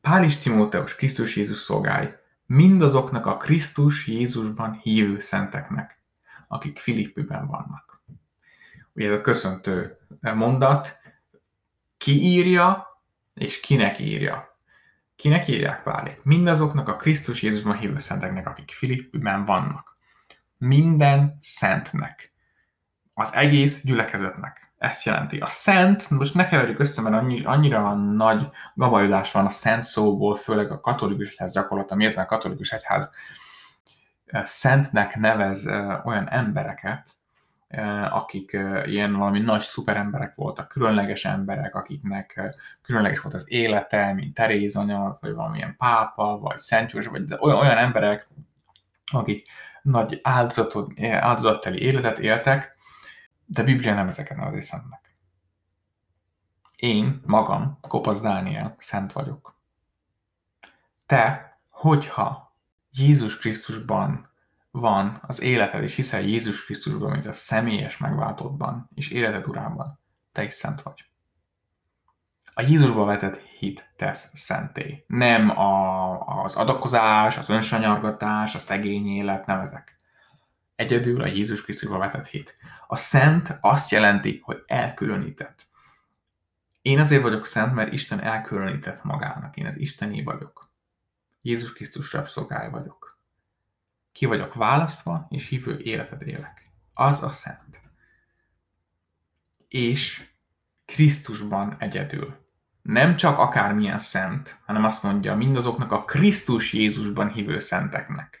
Pál 0.00 0.24
és 0.24 0.38
Timóteus 0.38 0.96
Krisztus 0.96 1.36
Jézus 1.36 1.58
szolgái, 1.58 2.08
mindazoknak 2.46 3.26
a 3.26 3.36
Krisztus 3.36 4.06
Jézusban 4.06 4.72
hívő 4.72 5.20
szenteknek, 5.20 6.02
akik 6.48 6.78
Filippiben 6.78 7.46
vannak. 7.46 7.89
Ugye 8.94 9.06
ez 9.06 9.12
a 9.12 9.20
köszöntő 9.20 9.98
mondat, 10.20 10.98
ki 11.96 12.22
írja, 12.22 12.86
és 13.34 13.60
kinek 13.60 13.98
írja. 13.98 14.58
Kinek 15.16 15.48
írják 15.48 15.82
Pálék? 15.82 16.20
Mindazoknak 16.22 16.88
a 16.88 16.96
Krisztus 16.96 17.42
Jézusban 17.42 17.78
hívő 17.78 17.98
szenteknek, 17.98 18.46
akik 18.46 18.70
Filippiben 18.70 19.44
vannak. 19.44 19.96
Minden 20.58 21.36
szentnek. 21.40 22.32
Az 23.14 23.34
egész 23.34 23.82
gyülekezetnek 23.82 24.70
ezt 24.80 25.04
jelenti. 25.04 25.38
A 25.38 25.46
szent, 25.46 26.10
most 26.10 26.34
ne 26.34 26.46
keverjük 26.46 26.78
össze, 26.78 27.02
mert 27.02 27.14
annyi, 27.14 27.44
annyira 27.44 27.94
nagy 27.94 28.48
gabajodás 28.74 29.32
van 29.32 29.46
a 29.46 29.50
szent 29.50 29.82
szóból, 29.82 30.34
főleg 30.34 30.70
a 30.70 30.80
katolikus 30.80 31.28
egyház 31.28 31.52
gyakorlata, 31.52 31.94
miért 31.94 32.16
a 32.16 32.24
katolikus 32.24 32.70
egyház 32.70 33.10
eh, 34.24 34.44
szentnek 34.44 35.16
nevez 35.16 35.66
eh, 35.66 36.06
olyan 36.06 36.28
embereket, 36.28 37.16
akik 38.10 38.52
ilyen 38.84 39.16
valami 39.16 39.40
nagy 39.40 39.60
szuperemberek 39.60 40.34
voltak, 40.34 40.68
különleges 40.68 41.24
emberek, 41.24 41.74
akiknek 41.74 42.56
különleges 42.82 43.20
volt 43.20 43.34
az 43.34 43.44
élete, 43.48 44.12
mint 44.12 44.34
Teréz 44.34 44.76
anya, 44.76 45.18
vagy 45.20 45.32
valamilyen 45.34 45.76
pápa, 45.76 46.38
vagy 46.38 46.58
Szent 46.58 46.92
József, 46.92 47.12
vagy 47.12 47.34
olyan, 47.38 47.58
olyan 47.58 47.78
emberek, 47.78 48.28
akik 49.12 49.48
nagy 49.82 50.20
áldozatot, 50.22 51.00
áldozatteli 51.00 51.82
életet 51.82 52.18
éltek, 52.18 52.76
de 53.46 53.62
Biblia 53.62 53.94
nem 53.94 54.08
ezeket 54.08 54.36
nevezi 54.36 54.60
szentnek. 54.60 55.16
Én 56.76 57.20
magam, 57.26 57.78
Kopasz 57.88 58.20
Dániel, 58.20 58.76
szent 58.78 59.12
vagyok. 59.12 59.58
Te, 61.06 61.58
hogyha 61.68 62.54
Jézus 62.90 63.38
Krisztusban 63.38 64.29
van 64.70 65.18
az 65.26 65.40
életed, 65.40 65.82
és 65.82 65.94
hiszel 65.94 66.20
Jézus 66.20 66.64
Krisztusban, 66.64 67.10
mint 67.10 67.26
a 67.26 67.32
személyes 67.32 67.98
megváltódban, 67.98 68.90
és 68.94 69.10
életed 69.10 69.46
urában, 69.46 69.98
te 70.32 70.44
is 70.44 70.52
szent 70.52 70.82
vagy. 70.82 71.04
A 72.54 72.62
Jézusba 72.62 73.04
vetett 73.04 73.36
hit 73.36 73.90
tesz 73.96 74.30
szenté. 74.32 75.04
Nem 75.06 75.58
a, 75.58 76.42
az 76.42 76.54
adakozás, 76.54 77.38
az 77.38 77.48
önsanyargatás, 77.48 78.54
a 78.54 78.58
szegény 78.58 79.06
élet, 79.06 79.46
nem 79.46 79.60
ezek. 79.60 79.96
Egyedül 80.76 81.22
a 81.22 81.26
Jézus 81.26 81.62
Krisztusba 81.62 81.98
vetett 81.98 82.26
hit. 82.26 82.56
A 82.86 82.96
szent 82.96 83.58
azt 83.60 83.90
jelenti, 83.90 84.40
hogy 84.44 84.62
elkülönített. 84.66 85.68
Én 86.82 86.98
azért 86.98 87.22
vagyok 87.22 87.46
szent, 87.46 87.74
mert 87.74 87.92
Isten 87.92 88.20
elkülönített 88.20 89.04
magának. 89.04 89.56
Én 89.56 89.66
az 89.66 89.78
Isteni 89.78 90.22
vagyok. 90.22 90.70
Jézus 91.42 91.72
Krisztus 91.72 92.12
rabszolgája 92.12 92.70
vagyok. 92.70 93.09
Ki 94.12 94.26
vagyok 94.26 94.54
választva, 94.54 95.26
és 95.30 95.48
hívő 95.48 95.78
életet 95.78 96.22
élek. 96.22 96.70
Az 96.94 97.22
a 97.22 97.30
szent. 97.30 97.80
És 99.68 100.28
Krisztusban 100.84 101.76
egyedül. 101.78 102.48
Nem 102.82 103.16
csak 103.16 103.38
akármilyen 103.38 103.98
szent, 103.98 104.60
hanem 104.66 104.84
azt 104.84 105.02
mondja 105.02 105.36
mindazoknak 105.36 105.92
a 105.92 106.04
Krisztus 106.04 106.72
Jézusban 106.72 107.32
hívő 107.32 107.60
szenteknek 107.60 108.40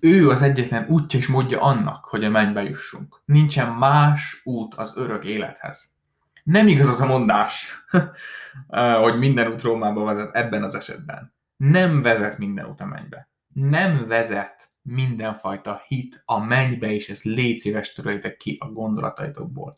ő 0.00 0.28
az 0.28 0.42
egyetlen 0.42 0.86
útja 0.88 1.18
és 1.18 1.26
módja 1.26 1.60
annak, 1.60 2.04
hogy 2.04 2.24
a 2.24 2.30
mennybe 2.30 2.62
jussunk. 2.62 3.20
Nincsen 3.24 3.72
más 3.72 4.40
út 4.44 4.74
az 4.74 4.96
örök 4.96 5.24
élethez. 5.24 5.94
Nem 6.42 6.68
igaz 6.68 6.88
az 6.88 7.00
a 7.00 7.06
mondás, 7.06 7.84
hogy 9.02 9.18
minden 9.18 9.52
út 9.52 9.62
Rómába 9.62 10.04
vezet 10.04 10.34
ebben 10.34 10.62
az 10.62 10.74
esetben. 10.74 11.34
Nem 11.56 12.02
vezet 12.02 12.38
minden 12.38 12.66
út 12.66 12.80
a 12.80 12.86
mennybe. 12.86 13.28
Nem 13.58 14.06
vezet 14.06 14.68
mindenfajta 14.82 15.82
hit 15.86 16.22
a 16.24 16.38
mennybe, 16.38 16.92
és 16.92 17.08
ez 17.08 17.22
légy 17.22 17.58
szíves 17.58 17.92
töröljétek 17.92 18.36
ki 18.36 18.56
a 18.60 18.66
gondolataitokból. 18.66 19.76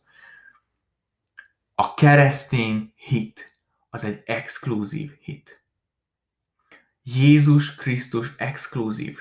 A 1.75 1.93
keresztény 1.93 2.93
hit 2.95 3.63
az 3.89 4.03
egy 4.03 4.21
exkluzív 4.25 5.11
hit. 5.19 5.63
Jézus 7.03 7.75
Krisztus 7.75 8.31
exkluzív. 8.37 9.19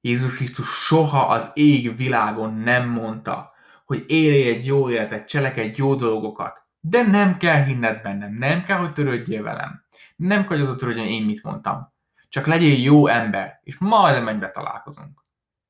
Jézus 0.00 0.34
Krisztus 0.36 0.68
soha 0.68 1.26
az 1.26 1.50
ég 1.54 1.96
világon 1.96 2.54
nem 2.54 2.88
mondta, 2.88 3.52
hogy 3.84 4.04
élj 4.06 4.48
egy 4.48 4.66
jó 4.66 4.90
életet, 4.90 5.28
cselekedj 5.28 5.80
jó 5.80 5.94
dolgokat, 5.94 6.66
de 6.80 7.02
nem 7.02 7.36
kell 7.36 7.64
hinned 7.64 8.02
bennem, 8.02 8.34
nem 8.34 8.64
kell, 8.64 8.78
hogy 8.78 8.92
törődjél 8.92 9.42
velem. 9.42 9.84
Nem 10.16 10.40
kell, 10.40 10.56
hogy 10.56 10.66
az 10.66 10.72
a 10.72 10.76
törődjön, 10.76 11.06
én 11.06 11.24
mit 11.24 11.42
mondtam. 11.42 11.98
Csak 12.30 12.46
legyél 12.46 12.78
jó 12.78 13.06
ember, 13.06 13.60
és 13.62 13.78
majd 13.78 14.22
mennybe 14.22 14.50
találkozunk. 14.50 15.24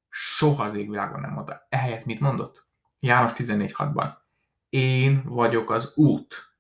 Soha 0.09 0.65
az 0.65 0.75
égvilágon 0.75 1.21
nem 1.21 1.31
mondta. 1.31 1.67
Ehelyett 1.69 2.05
mit 2.05 2.21
mondott? 2.21 2.67
János 2.99 3.33
14.6-ban. 3.35 4.13
Én 4.69 5.23
vagyok 5.25 5.71
az 5.71 5.93
út, 5.95 6.55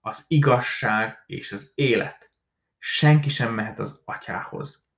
az 0.00 0.24
igazság 0.28 1.22
és 1.26 1.52
az 1.52 1.72
élet. 1.74 2.32
Senki 2.78 3.28
sem 3.28 3.54
mehet 3.54 3.78
az 3.78 4.02
atyához. 4.04 4.88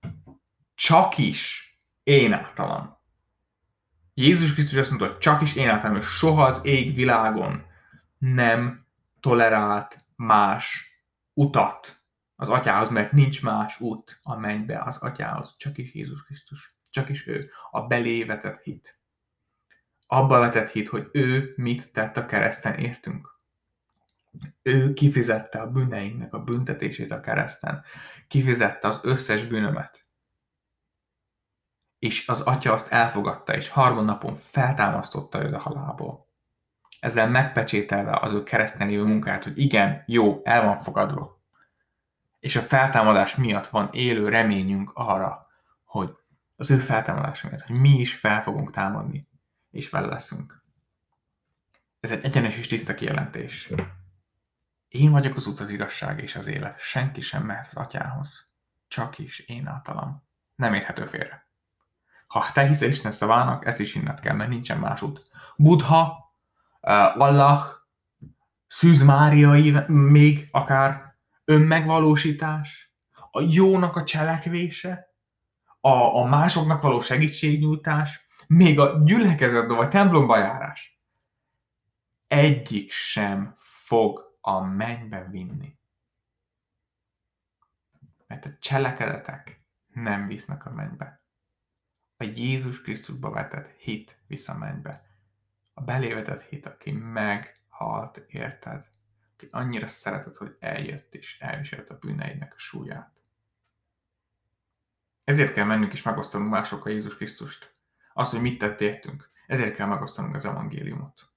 Csak 0.74 1.18
is 1.18 1.72
én 2.02 2.32
általam. 2.32 2.98
Jézus 4.14 4.52
Krisztus 4.52 4.78
azt 4.78 4.88
mondta, 4.88 5.08
hogy 5.08 5.18
csak 5.18 5.42
is 5.42 5.54
én 5.54 5.68
általam, 5.68 5.96
hogy 5.96 6.04
soha 6.04 6.44
az 6.44 6.64
ég 6.64 6.94
világon 6.94 7.66
nem 8.18 8.86
tolerált 9.20 10.04
más 10.16 10.86
utat 11.32 12.01
az 12.42 12.48
atyához, 12.48 12.90
mert 12.90 13.12
nincs 13.12 13.42
más 13.42 13.80
út 13.80 14.20
a 14.22 14.36
mennybe 14.36 14.82
az 14.82 14.96
atyához, 14.96 15.56
csak 15.56 15.78
is 15.78 15.94
Jézus 15.94 16.24
Krisztus, 16.24 16.76
csak 16.90 17.08
is 17.08 17.26
ő, 17.26 17.50
a 17.70 17.86
belévetett 17.86 18.62
hit. 18.62 18.98
Abba 20.06 20.38
vetett 20.38 20.70
hit, 20.70 20.88
hogy 20.88 21.08
ő 21.12 21.52
mit 21.56 21.92
tett 21.92 22.16
a 22.16 22.26
kereszten 22.26 22.74
értünk. 22.74 23.40
Ő 24.62 24.92
kifizette 24.92 25.60
a 25.60 25.70
bűneinknek 25.70 26.34
a 26.34 26.42
büntetését 26.42 27.10
a 27.10 27.20
kereszten. 27.20 27.84
Kifizette 28.28 28.88
az 28.88 29.00
összes 29.02 29.44
bűnömet. 29.44 30.06
És 31.98 32.28
az 32.28 32.40
atya 32.40 32.72
azt 32.72 32.92
elfogadta, 32.92 33.56
és 33.56 33.68
harmadnapon 33.68 34.34
feltámasztotta 34.34 35.42
őt 35.42 35.54
a 35.54 35.58
halálból. 35.58 36.28
Ezzel 37.00 37.28
megpecsételve 37.28 38.18
az 38.20 38.32
ő 38.32 38.42
kereszten 38.42 38.88
lévő 38.88 39.04
munkát, 39.04 39.44
hogy 39.44 39.58
igen, 39.58 40.02
jó, 40.06 40.40
el 40.44 40.64
van 40.64 40.76
fogadva 40.76 41.41
és 42.42 42.56
a 42.56 42.60
feltámadás 42.60 43.36
miatt 43.36 43.66
van 43.66 43.88
élő 43.92 44.28
reményünk 44.28 44.90
arra, 44.94 45.46
hogy 45.84 46.16
az 46.56 46.70
ő 46.70 46.78
feltámadás 46.78 47.42
miatt, 47.42 47.62
hogy 47.62 47.76
mi 47.76 47.98
is 47.98 48.14
fel 48.14 48.42
fogunk 48.42 48.70
támadni, 48.70 49.28
és 49.70 49.90
vele 49.90 50.06
leszünk. 50.06 50.62
Ez 52.00 52.10
egy 52.10 52.24
egyenes 52.24 52.56
és 52.56 52.66
tiszta 52.66 52.94
kijelentés. 52.94 53.72
Én 54.88 55.10
vagyok 55.10 55.36
az 55.36 55.46
út, 55.46 55.60
az 55.60 55.70
igazság 55.70 56.22
és 56.22 56.36
az 56.36 56.46
élet. 56.46 56.78
Senki 56.78 57.20
sem 57.20 57.42
mehet 57.42 57.66
az 57.66 57.76
atyához. 57.76 58.46
Csak 58.88 59.18
is 59.18 59.38
én 59.38 59.66
általam. 59.66 60.22
Nem 60.54 60.74
érhető 60.74 61.06
félre. 61.06 61.46
Ha 62.26 62.52
te 62.52 62.66
hiszel 62.66 62.88
Isten 62.88 63.12
szavának, 63.12 63.66
ezt 63.66 63.80
is 63.80 63.92
hinned 63.92 64.20
kell, 64.20 64.34
mert 64.34 64.50
nincsen 64.50 64.78
más 64.78 65.02
út. 65.02 65.30
Buddha, 65.56 66.32
uh, 66.80 67.20
Allah, 67.20 67.66
Szűz 68.66 69.02
Máriai, 69.02 69.76
még 69.86 70.48
akár 70.50 71.11
önmegvalósítás, 71.52 72.92
a 73.30 73.40
jónak 73.40 73.96
a 73.96 74.04
cselekvése, 74.04 75.14
a, 75.80 75.90
a 75.90 76.24
másoknak 76.24 76.82
való 76.82 77.00
segítségnyújtás, 77.00 78.26
még 78.46 78.78
a 78.78 79.02
gyülekezetbe 79.04 79.74
vagy 79.74 79.88
templomba 79.88 80.38
járás. 80.38 81.00
Egyik 82.28 82.90
sem 82.90 83.54
fog 83.58 84.36
a 84.40 84.60
mennybe 84.60 85.28
vinni. 85.30 85.78
Mert 88.26 88.44
a 88.44 88.56
cselekedetek 88.60 89.64
nem 89.92 90.26
visznek 90.26 90.66
a 90.66 90.70
mennybe. 90.70 91.22
A 92.16 92.24
Jézus 92.24 92.82
Krisztusba 92.82 93.30
vetett 93.30 93.70
hit 93.70 94.18
visz 94.26 94.48
a 94.48 94.58
mennybe. 94.58 95.06
A 95.74 95.80
belévetett 95.80 96.42
hit, 96.42 96.66
aki 96.66 96.90
meghalt, 96.90 98.16
érted? 98.16 98.86
Annyira 99.50 99.86
szeretett, 99.86 100.36
hogy 100.36 100.56
eljött 100.58 101.14
és 101.14 101.38
elviselt 101.40 101.90
a 101.90 101.98
bűneidnek 101.98 102.54
a 102.54 102.58
súlyát. 102.58 103.22
Ezért 105.24 105.52
kell 105.52 105.64
mennünk 105.64 105.92
és 105.92 106.02
megosztanunk 106.02 106.50
másokkal 106.50 106.92
Jézus 106.92 107.16
Krisztust. 107.16 107.74
Azt, 108.12 108.32
hogy 108.32 108.40
mit 108.40 108.58
tett 108.58 108.80
értünk. 108.80 109.30
Ezért 109.46 109.74
kell 109.74 109.86
megosztanunk 109.86 110.34
az 110.34 110.44
evangéliumot. 110.44 111.30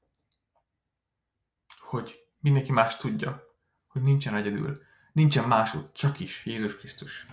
Hogy 1.79 2.27
mindenki 2.39 2.71
más 2.71 2.97
tudja, 2.97 3.43
hogy 3.87 4.01
nincsen 4.01 4.35
egyedül, 4.35 4.83
nincsen 5.11 5.47
más 5.47 5.73
út, 5.73 5.93
csak 5.93 6.19
is 6.19 6.45
Jézus 6.45 6.77
Krisztus. 6.77 7.27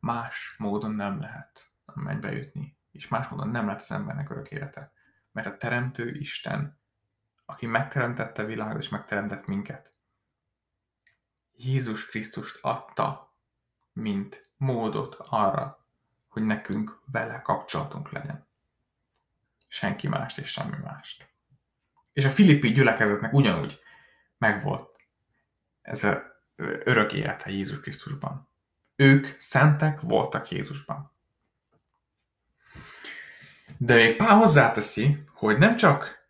Más 0.00 0.54
módon 0.58 0.92
nem 0.92 1.20
lehet 1.20 1.72
a 1.84 2.00
mennybe 2.00 2.32
jutni, 2.32 2.78
és 2.90 3.08
más 3.08 3.28
módon 3.28 3.48
nem 3.48 3.66
lehet 3.66 3.80
az 3.80 3.92
embernek 3.92 4.30
örök 4.30 4.50
élete. 4.50 4.92
Mert 5.32 5.46
a 5.46 5.56
Teremtő 5.56 6.10
Isten 6.14 6.80
aki 7.52 7.66
megteremtette 7.66 8.42
a 8.42 8.46
világot 8.46 8.82
és 8.82 8.88
megteremtett 8.88 9.46
minket. 9.46 9.92
Jézus 11.56 12.06
Krisztust 12.06 12.58
adta, 12.62 13.34
mint 13.92 14.48
módot 14.56 15.16
arra, 15.18 15.86
hogy 16.28 16.42
nekünk 16.42 17.00
vele 17.04 17.42
kapcsolatunk 17.42 18.10
legyen. 18.10 18.46
Senki 19.68 20.08
mást 20.08 20.38
és 20.38 20.50
semmi 20.50 20.76
mást. 20.84 21.28
És 22.12 22.24
a 22.24 22.30
filippi 22.30 22.72
gyülekezetnek 22.72 23.32
ugyanúgy 23.32 23.80
megvolt 24.38 24.90
ez 25.82 26.04
a 26.04 26.22
örök 26.84 27.12
élete 27.12 27.50
Jézus 27.50 27.80
Krisztusban. 27.80 28.48
Ők 28.96 29.36
szentek 29.38 30.00
voltak 30.00 30.50
Jézusban. 30.50 31.12
De 33.76 33.94
még 33.94 34.16
Pál 34.16 34.36
hozzáteszi, 34.36 35.24
hogy 35.32 35.58
nem 35.58 35.76
csak 35.76 36.21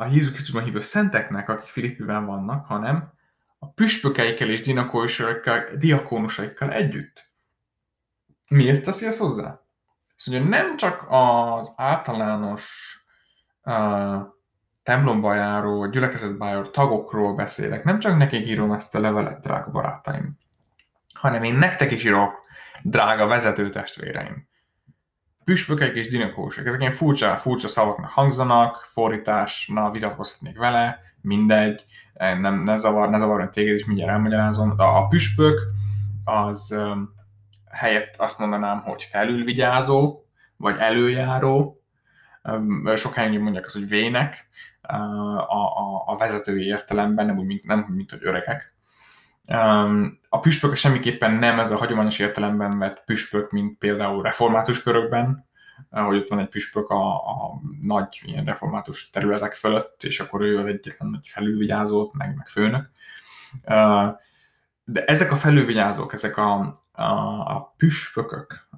a 0.00 0.06
Jézus 0.06 0.30
Krisztusban 0.30 0.64
hívő 0.64 0.80
szenteknek, 0.80 1.48
akik 1.48 1.68
Filippiben 1.68 2.26
vannak, 2.26 2.66
hanem 2.66 3.12
a 3.58 3.70
püspökeikkel 3.70 4.50
és 4.50 4.60
diakónusaikkal 5.78 6.72
együtt. 6.72 7.32
Miért 8.48 8.84
teszi 8.84 9.06
ezt 9.06 9.18
hozzá? 9.18 9.60
Ez 10.16 10.28
ugye 10.28 10.44
nem 10.44 10.76
csak 10.76 11.04
az 11.08 11.72
általános 11.76 12.94
uh, 13.62 14.20
templomba 14.82 15.34
járó, 15.34 15.86
gyülekezetbe 15.86 16.46
járó 16.46 16.62
tagokról 16.62 17.34
beszélek, 17.34 17.84
nem 17.84 17.98
csak 17.98 18.16
nekik 18.16 18.46
írom 18.46 18.72
ezt 18.72 18.94
a 18.94 19.00
levelet, 19.00 19.40
drága 19.40 19.70
barátaim, 19.70 20.38
hanem 21.14 21.42
én 21.42 21.54
nektek 21.54 21.90
is 21.90 22.04
írok, 22.04 22.46
drága 22.82 23.26
vezető 23.26 23.68
testvéreim 23.68 24.48
püspökek 25.44 25.94
és 25.94 26.08
dinakósok. 26.08 26.66
Ezek 26.66 26.80
ilyen 26.80 26.92
furcsa, 26.92 27.36
furcsa 27.36 27.68
szavaknak 27.68 28.10
hangzanak, 28.10 28.76
fordításna 28.84 29.90
vitatkozhatnék 29.90 30.58
vele, 30.58 30.98
mindegy, 31.20 31.84
nem, 32.14 32.62
ne 32.62 32.76
zavar, 32.76 33.10
ne 33.10 33.18
zavar, 33.18 33.50
téged 33.50 33.74
is 33.74 33.84
mindjárt 33.84 34.10
elmagyarázom. 34.10 34.76
De 34.76 34.82
a 34.82 35.06
püspök 35.06 35.60
az 36.24 36.74
um, 36.76 37.14
helyett 37.70 38.14
azt 38.16 38.38
mondanám, 38.38 38.80
hogy 38.80 39.02
felülvigyázó, 39.02 40.24
vagy 40.56 40.76
előjáró, 40.78 41.82
um, 42.42 42.96
sok 42.96 43.14
helyen 43.14 43.40
mondják 43.40 43.64
azt, 43.64 43.74
hogy 43.74 43.88
vének, 43.88 44.48
uh, 44.88 45.36
a, 45.36 45.76
a, 45.76 46.02
a 46.06 46.16
vezetői 46.16 46.64
értelemben, 46.64 47.26
nem 47.26 47.38
úgy, 47.38 47.46
mint, 47.46 47.64
nem 47.64 47.86
mint 47.88 48.10
hogy 48.10 48.20
öregek. 48.22 48.74
A 50.28 50.40
püspök 50.40 50.74
semmiképpen 50.74 51.32
nem 51.32 51.60
ez 51.60 51.70
a 51.70 51.76
hagyományos 51.76 52.18
értelemben 52.18 52.78
vett 52.78 53.04
püspök, 53.04 53.50
mint 53.50 53.78
például 53.78 54.22
református 54.22 54.82
körökben, 54.82 55.48
hogy 55.90 56.16
ott 56.16 56.28
van 56.28 56.38
egy 56.38 56.48
püspök 56.48 56.88
a, 56.88 57.14
a 57.14 57.60
nagy 57.82 58.20
ilyen 58.24 58.44
református 58.44 59.10
területek 59.10 59.52
fölött, 59.52 60.02
és 60.02 60.20
akkor 60.20 60.40
ő 60.40 60.58
az 60.58 60.64
egyetlen 60.64 61.10
nagy 61.10 61.28
felülvigyázót, 61.28 62.12
meg, 62.12 62.36
meg 62.36 62.46
főnök. 62.46 62.90
De 64.84 65.04
ezek 65.04 65.32
a 65.32 65.36
felülvigyázók, 65.36 66.12
ezek 66.12 66.36
a, 66.36 66.60
a, 66.92 67.02
a 67.54 67.74
püspökök, 67.76 68.68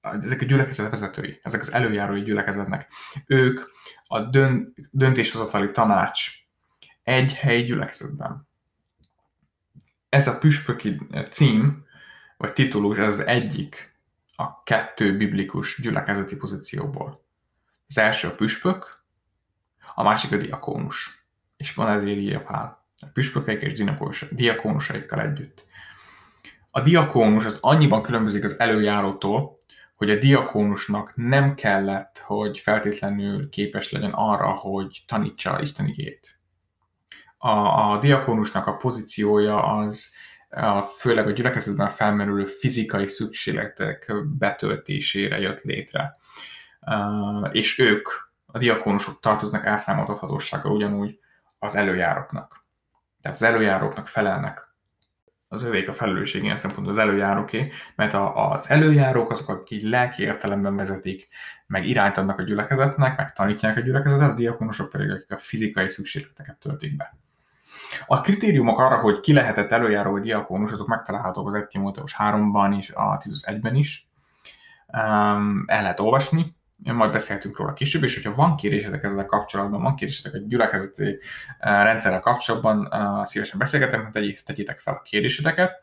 ezek 0.00 0.40
a 0.40 0.44
gyülekezet 0.44 0.90
vezetői, 0.90 1.40
ezek 1.42 1.60
az 1.60 1.72
előjárói 1.72 2.22
gyülekezetnek, 2.22 2.88
ők 3.26 3.60
a 4.06 4.20
dönt, 4.20 4.74
döntéshozatali 4.90 5.70
tanács 5.70 6.30
egy 7.02 7.34
helyi 7.34 7.62
gyülekezetben 7.62 8.45
ez 10.08 10.28
a 10.28 10.38
püspöki 10.38 11.00
cím, 11.30 11.84
vagy 12.36 12.52
titulus, 12.52 12.98
ez 12.98 13.06
az 13.06 13.26
egyik 13.26 13.94
a 14.36 14.62
kettő 14.62 15.16
biblikus 15.16 15.80
gyülekezeti 15.80 16.36
pozícióból. 16.36 17.24
Az 17.88 17.98
első 17.98 18.28
a 18.28 18.34
püspök, 18.34 19.04
a 19.94 20.02
másik 20.02 20.32
a 20.32 20.36
diakónus. 20.36 21.26
És 21.56 21.74
van 21.74 21.88
ezért 21.88 22.18
írja 22.18 22.40
Pál. 22.40 22.84
A 23.02 23.06
püspökeik 23.12 23.62
és 23.62 23.84
diakónusaikkal 24.30 25.20
együtt. 25.20 25.64
A 26.70 26.80
diakónus 26.80 27.44
az 27.44 27.58
annyiban 27.60 28.02
különbözik 28.02 28.44
az 28.44 28.58
előjárótól, 28.58 29.56
hogy 29.94 30.10
a 30.10 30.18
diakónusnak 30.18 31.12
nem 31.14 31.54
kellett, 31.54 32.18
hogy 32.18 32.58
feltétlenül 32.58 33.48
képes 33.48 33.92
legyen 33.92 34.12
arra, 34.12 34.50
hogy 34.50 35.04
tanítsa 35.06 35.60
Isten 35.60 35.86
igét. 35.86 36.35
A, 37.38 37.50
a 37.50 37.98
diakónusnak 37.98 38.66
a 38.66 38.76
pozíciója 38.76 39.64
az 39.64 40.14
a, 40.50 40.82
főleg 40.82 41.26
a 41.26 41.30
gyülekezetben 41.30 41.88
felmerülő 41.88 42.44
fizikai 42.44 43.08
szükségletek 43.08 44.12
betöltésére 44.38 45.38
jött 45.38 45.60
létre. 45.60 46.16
És 47.50 47.78
ők, 47.78 48.08
a 48.46 48.58
diakónusok 48.58 49.20
tartoznak 49.20 49.66
elszámoltathatósággal 49.66 50.72
ugyanúgy 50.72 51.18
az 51.58 51.74
előjároknak. 51.74 52.64
Tehát 53.20 53.36
az 53.36 53.42
előjáróknak 53.42 54.08
felelnek 54.08 54.66
az 55.48 55.62
övék 55.62 55.88
a 55.88 55.92
felelősség 55.92 56.42
ilyen 56.42 56.56
szempontból 56.56 56.92
az 56.92 56.98
előjáróké, 57.00 57.72
mert 57.96 58.14
a, 58.14 58.50
az 58.50 58.70
előjárók 58.70 59.30
azok, 59.30 59.48
akik 59.48 59.82
lelki 59.82 60.22
értelemben 60.22 60.76
vezetik, 60.76 61.28
meg 61.66 61.86
irányt 61.86 62.18
adnak 62.18 62.38
a 62.38 62.42
gyülekezetnek, 62.42 63.16
meg 63.16 63.32
tanítják 63.32 63.76
a 63.76 63.80
gyülekezetet, 63.80 64.30
a 64.30 64.34
diakonusok 64.34 64.90
pedig, 64.90 65.10
akik 65.10 65.30
a 65.32 65.36
fizikai 65.38 65.88
szükségleteket 65.88 66.58
töltik 66.58 66.96
be. 66.96 67.16
A 68.06 68.20
kritériumok 68.20 68.78
arra, 68.78 68.96
hogy 68.96 69.20
ki 69.20 69.32
lehetett 69.32 69.70
előjáró 69.70 70.10
vagy 70.10 70.22
diakónus, 70.22 70.72
azok 70.72 70.86
megtalálhatók 70.86 71.46
az 71.46 71.54
1 71.54 71.66
Timóteus 71.66 72.16
3-ban 72.18 72.74
is, 72.78 72.90
a 72.90 73.18
Titus 73.22 73.42
1-ben 73.46 73.74
is. 73.74 74.08
El 75.66 75.82
lehet 75.82 76.00
olvasni, 76.00 76.56
majd 76.84 77.12
beszéltünk 77.12 77.58
róla 77.58 77.72
később, 77.72 78.02
és 78.02 78.14
hogyha 78.14 78.34
van 78.34 78.56
kérésetek 78.56 79.04
ezzel 79.04 79.26
kapcsolatban, 79.26 79.82
van 79.82 79.94
kérésetek 79.94 80.42
a 80.42 80.44
gyülekezeti 80.46 81.18
eh, 81.58 81.82
rendszerrel 81.82 82.20
kapcsolatban, 82.20 82.88
eh, 82.92 83.24
szívesen 83.24 83.58
beszélgetek, 83.58 84.10
tegyétek, 84.10 84.44
tegyétek 84.44 84.80
fel 84.80 84.94
a 84.94 85.02
kéréseteket. 85.02 85.80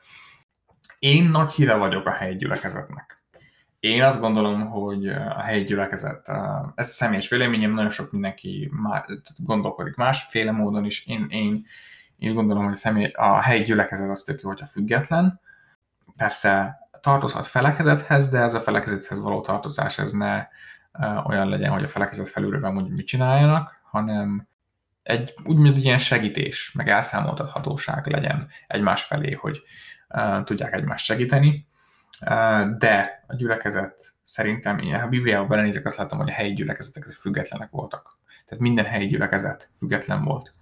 Én 0.99 1.23
nagy 1.29 1.51
híre 1.51 1.75
vagyok 1.75 2.05
a 2.05 2.11
helyi 2.11 2.35
gyülekezetnek. 2.35 3.22
Én 3.83 4.03
azt 4.03 4.19
gondolom, 4.19 4.69
hogy 4.69 5.07
a 5.07 5.41
helyi 5.41 5.63
gyülekezet, 5.63 6.29
ez 6.75 6.87
a 6.87 6.91
személyes 6.91 7.29
véleményem, 7.29 7.73
nagyon 7.73 7.91
sok 7.91 8.11
mindenki 8.11 8.69
már 8.71 9.05
gondolkodik 9.37 9.95
másféle 9.95 10.51
módon 10.51 10.85
is. 10.85 11.05
Én, 11.05 11.27
én, 11.29 11.65
én 12.17 12.33
gondolom, 12.33 12.63
hogy 12.63 12.73
a, 12.73 12.75
személy, 12.75 13.05
a 13.05 13.41
helyi 13.41 13.63
gyülekezet 13.63 14.09
az 14.09 14.21
tök 14.23 14.41
jó, 14.41 14.49
hogyha 14.49 14.65
független. 14.65 15.39
Persze 16.17 16.79
tartozhat 17.01 17.45
felekezethez, 17.45 18.29
de 18.29 18.39
ez 18.39 18.53
a 18.53 18.61
felekezethez 18.61 19.19
való 19.19 19.41
tartozás 19.41 19.99
ez 19.99 20.11
ne 20.11 20.47
olyan 21.23 21.49
legyen, 21.49 21.71
hogy 21.71 21.83
a 21.83 21.87
felekezet 21.87 22.27
felülről 22.27 22.71
mondjuk 22.71 22.95
mit 22.95 23.07
csináljanak, 23.07 23.81
hanem 23.83 24.47
egy 25.01 25.33
úgymond 25.45 25.77
ilyen 25.77 25.99
segítés, 25.99 26.71
meg 26.71 26.89
elszámoltathatóság 26.89 28.07
legyen 28.07 28.47
egymás 28.67 29.03
felé, 29.03 29.31
hogy 29.31 29.61
uh, 30.09 30.43
tudják 30.43 30.73
egymást 30.73 31.05
segíteni. 31.05 31.67
De 32.77 33.23
a 33.27 33.35
gyülekezet 33.35 34.03
szerintem, 34.23 34.79
én 34.79 34.93
a 34.93 35.07
Bibliában 35.07 35.47
belenézek, 35.47 35.85
azt 35.85 35.97
látom, 35.97 36.19
hogy 36.19 36.29
a 36.29 36.33
helyi 36.33 36.53
gyülekezetek 36.53 37.03
függetlenek 37.03 37.69
voltak. 37.69 38.19
Tehát 38.45 38.63
minden 38.63 38.85
helyi 38.85 39.07
gyülekezet 39.07 39.69
független 39.77 40.23
volt. 40.23 40.53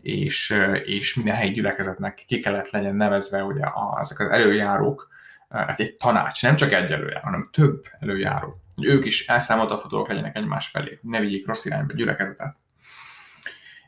És, 0.00 0.56
és 0.84 1.14
minden 1.14 1.34
helyi 1.34 1.52
gyülekezetnek 1.52 2.24
ki 2.26 2.40
kellett 2.40 2.70
legyen 2.70 2.94
nevezve 2.94 3.42
ugye 3.42 3.64
a, 3.64 3.98
ezek 4.00 4.18
az 4.18 4.28
előjárók, 4.28 5.08
hát 5.48 5.80
egy 5.80 5.96
tanács, 5.96 6.42
nem 6.42 6.56
csak 6.56 6.72
egy 6.72 6.92
előjáró, 6.92 7.20
hanem 7.22 7.48
több 7.52 7.84
előjáró 8.00 8.64
hogy 8.74 8.84
ők 8.84 9.04
is 9.04 9.26
elszámoltathatóak 9.26 10.08
legyenek 10.08 10.36
egymás 10.36 10.68
felé, 10.68 10.98
ne 11.02 11.20
vigyék 11.20 11.46
rossz 11.46 11.64
irányba 11.64 11.94
gyülekezetet. 11.94 12.56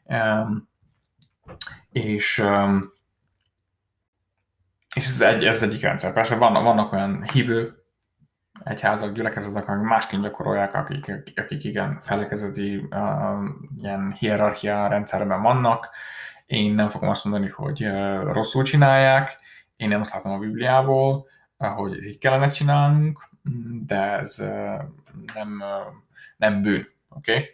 Um, 0.05 0.68
és, 1.92 2.38
um, 2.38 2.92
és 4.96 5.06
ez, 5.06 5.20
egy, 5.20 5.44
ez 5.44 5.62
egyik 5.62 5.82
rendszer. 5.82 6.12
Persze 6.12 6.37
vannak, 6.37 6.62
vannak 6.62 6.92
olyan 6.92 7.22
hívő 7.32 7.85
egyházak, 8.64 9.12
gyülekezetek, 9.12 9.68
akik 9.68 9.82
másként 9.82 10.22
gyakorolják, 10.22 10.74
akik, 10.74 11.22
akik 11.37 11.64
igen 11.64 12.00
felekezeti 12.00 12.76
uh, 12.76 13.48
ilyen 13.78 14.12
hierarchia 14.12 14.87
rendszerben 14.87 15.42
vannak. 15.42 15.88
Én 16.46 16.74
nem 16.74 16.88
fogom 16.88 17.09
azt 17.09 17.24
mondani, 17.24 17.48
hogy 17.48 17.85
uh, 17.85 18.32
rosszul 18.32 18.62
csinálják, 18.62 19.38
én 19.76 19.88
nem 19.88 20.00
azt 20.00 20.12
látom 20.12 20.32
a 20.32 20.38
Bibliából, 20.38 21.28
hogy 21.56 22.04
így 22.04 22.18
kellene 22.18 22.48
csinálnunk, 22.48 23.28
de 23.87 24.18
ez 24.18 24.37
nem, 25.35 25.62
nem 26.37 26.62
bűn. 26.62 26.88
Okay? 27.09 27.44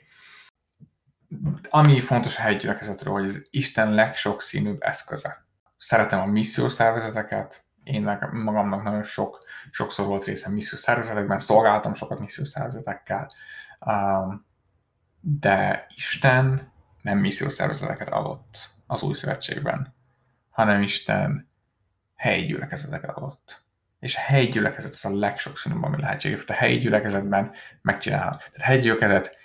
Ami 1.71 2.01
fontos 2.01 2.39
a 2.39 2.41
helyi 2.41 2.57
gyülekezetről, 2.57 3.13
hogy 3.13 3.25
ez 3.25 3.43
Isten 3.51 3.95
legsokszínűbb 3.95 4.83
eszköze. 4.83 5.47
Szeretem 5.83 6.21
a 6.21 6.27
missziós 6.27 6.73
szervezeteket, 6.73 7.65
én 7.85 8.03
magamnak 8.33 8.83
nagyon 8.83 9.03
sok, 9.03 9.39
sokszor 9.71 10.07
volt 10.07 10.25
részem 10.25 10.53
missziós 10.53 10.81
szervezetekben, 10.81 11.39
szolgáltam 11.39 11.95
sokat 11.95 12.19
missziós 12.19 12.49
szervezetekkel, 12.49 13.31
de 15.21 15.87
Isten 15.95 16.73
nem 17.03 17.19
missziós 17.19 17.53
szervezeteket 17.53 18.09
adott 18.09 18.71
az 18.87 19.03
új 19.03 19.15
szövetségben, 19.15 19.95
hanem 20.51 20.83
Isten 20.83 21.51
helyi 22.15 22.47
gyülekezeteket 22.47 23.11
adott 23.11 23.63
és 23.99 24.17
a 24.17 24.21
helyi 24.21 24.49
gyülekezet 24.49 24.93
az 24.93 25.05
a 25.05 25.19
legsokszínűbb, 25.19 25.83
ami 25.83 26.01
lehetséges. 26.01 26.45
A 26.47 26.53
helyi 26.53 26.79
gyülekezetben 26.79 27.53
megcsinálhat. 27.83 28.37
Tehát 28.37 28.57
a 28.57 28.65
helyi 28.65 28.81
gyülekezet 28.81 29.39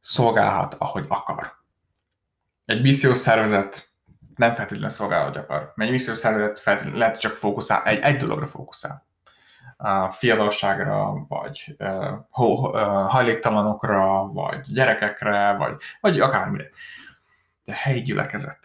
szolgálhat, 0.00 0.74
ahogy 0.74 1.04
akar. 1.08 1.52
Egy 2.64 2.82
missziós 2.82 3.18
szervezet 3.18 3.87
nem 4.38 4.54
feltétlenül 4.54 4.88
szolgál, 4.88 5.20
ahogy 5.20 5.36
akar. 5.36 5.58
Mert 5.58 5.90
egy 5.90 5.90
missziós 5.90 6.16
szervezet 6.16 6.94
lehet 6.94 7.20
csak 7.20 7.32
fókuszál, 7.32 7.82
egy, 7.84 7.98
egy 7.98 8.16
dologra 8.16 8.46
fókuszál. 8.46 9.06
A 9.76 10.10
fiatalságra, 10.10 11.26
vagy 11.28 11.76
uh, 11.78 12.12
uh, 12.30 12.70
hajléktalanokra, 13.10 14.26
vagy 14.32 14.60
gyerekekre, 14.72 15.56
vagy, 15.56 15.80
vagy 16.00 16.20
akármire. 16.20 16.64
De 17.64 17.74
helyi 17.74 18.02
gyülekezet. 18.02 18.58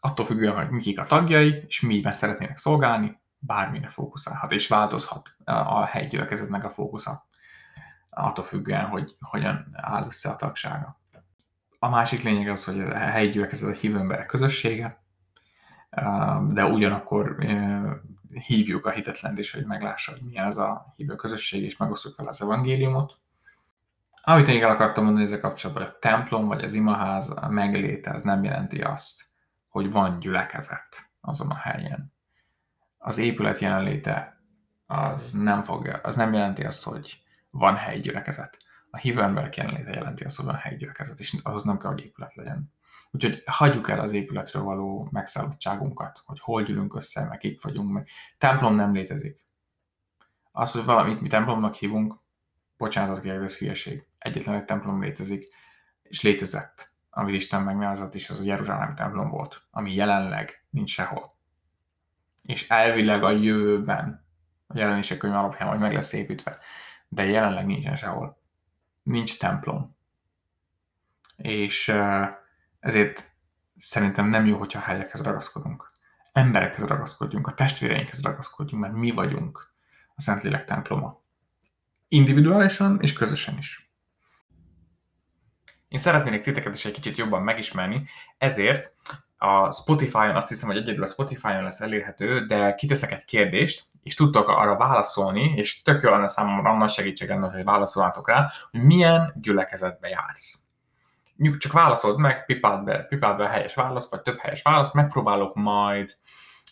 Attól 0.00 0.26
függően, 0.26 0.56
hogy 0.56 0.70
mikik 0.70 1.00
a 1.00 1.04
tagjai, 1.04 1.64
és 1.66 1.80
miben 1.80 2.12
szeretnének 2.12 2.56
szolgálni, 2.56 3.20
bármire 3.38 3.88
fókuszálhat, 3.88 4.52
és 4.52 4.68
változhat 4.68 5.34
a 5.44 5.84
helygyülekezetnek 5.84 6.64
a 6.64 6.70
fókusza, 6.70 7.26
attól 8.10 8.44
függően, 8.44 8.86
hogy 8.86 9.16
hogyan 9.20 9.68
áll 9.72 10.06
össze 10.06 10.30
a 10.30 10.36
tagsága. 10.36 11.01
A 11.84 11.88
másik 11.88 12.22
lényeg 12.22 12.48
az, 12.48 12.64
hogy 12.64 12.80
a 12.80 12.94
helyi 12.94 13.30
gyülekezet 13.30 13.68
a 13.68 13.78
hívő 13.78 13.98
emberek 13.98 14.26
közössége, 14.26 15.02
de 16.48 16.64
ugyanakkor 16.64 17.36
hívjuk 18.46 18.86
a 18.86 18.90
hitetlen 18.90 19.38
is, 19.38 19.52
hogy 19.52 19.64
meglássa, 19.64 20.12
hogy 20.12 20.20
milyen 20.22 20.46
az 20.46 20.58
a 20.58 20.92
hívő 20.96 21.14
közösség, 21.14 21.62
és 21.62 21.76
megosztjuk 21.76 22.14
fel 22.14 22.26
az 22.26 22.42
evangéliumot. 22.42 23.18
Amit 24.22 24.48
én 24.48 24.62
el 24.62 24.70
akartam 24.70 25.04
mondani 25.04 25.24
ezzel 25.24 25.40
kapcsolatban, 25.40 25.86
a 25.86 25.98
templom 25.98 26.46
vagy 26.46 26.64
az 26.64 26.72
imaház 26.72 27.34
megléte 27.48 28.10
az 28.10 28.22
nem 28.22 28.44
jelenti 28.44 28.80
azt, 28.80 29.24
hogy 29.68 29.90
van 29.90 30.18
gyülekezet 30.18 31.10
azon 31.20 31.50
a 31.50 31.56
helyen 31.56 32.12
az 32.98 33.18
épület 33.18 33.58
jelenléte 33.58 34.42
az 34.86 35.32
nem, 35.32 35.60
fogja, 35.60 35.96
az 36.02 36.16
nem 36.16 36.32
jelenti 36.32 36.64
azt, 36.64 36.84
hogy 36.84 37.22
van 37.50 37.76
helyi 37.76 38.00
gyülekezet. 38.00 38.58
A 38.94 38.96
hívő 38.96 39.22
emberek 39.22 39.56
jelenléte 39.56 39.90
jelenti 39.90 40.24
azt, 40.24 40.36
hogy 40.36 40.44
van 40.44 40.54
helyi 40.54 40.76
gyülekezet, 40.76 41.18
és 41.18 41.36
ahhoz 41.42 41.62
nem 41.62 41.78
kell, 41.78 41.90
hogy 41.90 42.04
épület 42.04 42.34
legyen. 42.34 42.72
Úgyhogy 43.10 43.42
hagyjuk 43.46 43.88
el 43.88 44.00
az 44.00 44.12
épületről 44.12 44.62
való 44.62 45.08
megszállottságunkat, 45.10 46.22
hogy 46.24 46.40
hol 46.40 46.62
gyűlünk 46.62 46.94
össze, 46.94 47.24
meg 47.24 47.44
itt 47.44 47.62
vagyunk, 47.62 47.92
meg 47.92 48.08
templom 48.38 48.74
nem 48.74 48.92
létezik. 48.92 49.46
Az, 50.52 50.72
hogy 50.72 50.84
valamit 50.84 51.20
mi 51.20 51.28
templomnak 51.28 51.74
hívunk, 51.74 52.20
bocsánatot 52.76 53.22
kérek, 53.22 53.42
ez 53.42 53.56
hülyeség. 53.56 54.06
Egyetlen 54.18 54.54
egy 54.54 54.64
templom 54.64 55.02
létezik, 55.02 55.48
és 56.02 56.22
létezett, 56.22 56.92
amit 57.10 57.34
Isten 57.34 57.62
megnevezett, 57.62 58.14
és 58.14 58.30
az 58.30 58.40
a 58.40 58.44
Jeruzsálem 58.44 58.94
templom 58.94 59.30
volt, 59.30 59.62
ami 59.70 59.94
jelenleg 59.94 60.64
nincs 60.70 60.90
sehol 60.90 61.40
és 62.42 62.68
elvileg 62.68 63.22
a 63.22 63.30
jövőben 63.30 64.26
a 64.66 64.78
jelenések 64.78 65.18
könyv 65.18 65.34
alapján 65.34 65.68
majd 65.68 65.80
meg 65.80 65.92
lesz 65.92 66.12
építve, 66.12 66.58
de 67.08 67.24
jelenleg 67.24 67.66
nincsen 67.66 67.96
sehol. 67.96 68.41
Nincs 69.02 69.38
templom. 69.38 69.96
És 71.36 71.94
ezért 72.80 73.32
szerintem 73.76 74.26
nem 74.28 74.46
jó, 74.46 74.58
hogyha 74.58 74.80
helyekhez 74.80 75.22
ragaszkodunk. 75.22 75.90
Emberekhez 76.32 76.84
ragaszkodjunk, 76.84 77.46
a 77.46 77.54
testvéreinkhez 77.54 78.22
ragaszkodjunk, 78.22 78.82
mert 78.82 78.94
mi 78.94 79.10
vagyunk 79.10 79.72
a 80.14 80.20
Szentlélek 80.20 80.64
temploma. 80.64 81.22
Individuálisan 82.08 82.98
és 83.00 83.12
közösen 83.12 83.58
is. 83.58 83.92
Én 85.88 85.98
szeretnék 85.98 86.42
titeket 86.42 86.74
is 86.74 86.84
egy 86.84 86.92
kicsit 86.92 87.16
jobban 87.16 87.42
megismerni, 87.42 88.06
ezért 88.38 88.94
a 89.42 89.72
Spotify-on 89.72 90.36
azt 90.36 90.48
hiszem, 90.48 90.68
hogy 90.68 90.76
egyedül 90.76 91.02
a 91.02 91.06
Spotify-on 91.06 91.62
lesz 91.62 91.80
elérhető, 91.80 92.46
de 92.46 92.74
kiteszek 92.74 93.12
egy 93.12 93.24
kérdést, 93.24 93.84
és 94.02 94.14
tudtok 94.14 94.48
arra 94.48 94.76
válaszolni, 94.76 95.52
és 95.56 95.82
tök 95.82 96.02
jó 96.02 96.10
lenne 96.10 96.28
számomra 96.28 96.76
nagy 96.76 96.90
segítség 96.90 97.28
lenne, 97.28 97.50
hogy 97.50 97.64
válaszolnátok 97.64 98.28
rá, 98.28 98.50
hogy 98.70 98.82
milyen 98.82 99.34
gyülekezetbe 99.40 100.08
jársz. 100.08 100.58
Csak 101.58 101.72
válaszold 101.72 102.18
meg, 102.18 102.44
pipáld 102.44 102.84
be, 102.84 102.98
pipáld 102.98 103.36
be 103.36 103.44
a 103.44 103.48
helyes 103.48 103.74
választ, 103.74 104.10
vagy 104.10 104.22
több 104.22 104.38
helyes 104.38 104.62
választ, 104.62 104.94
megpróbálok 104.94 105.54
majd 105.54 106.16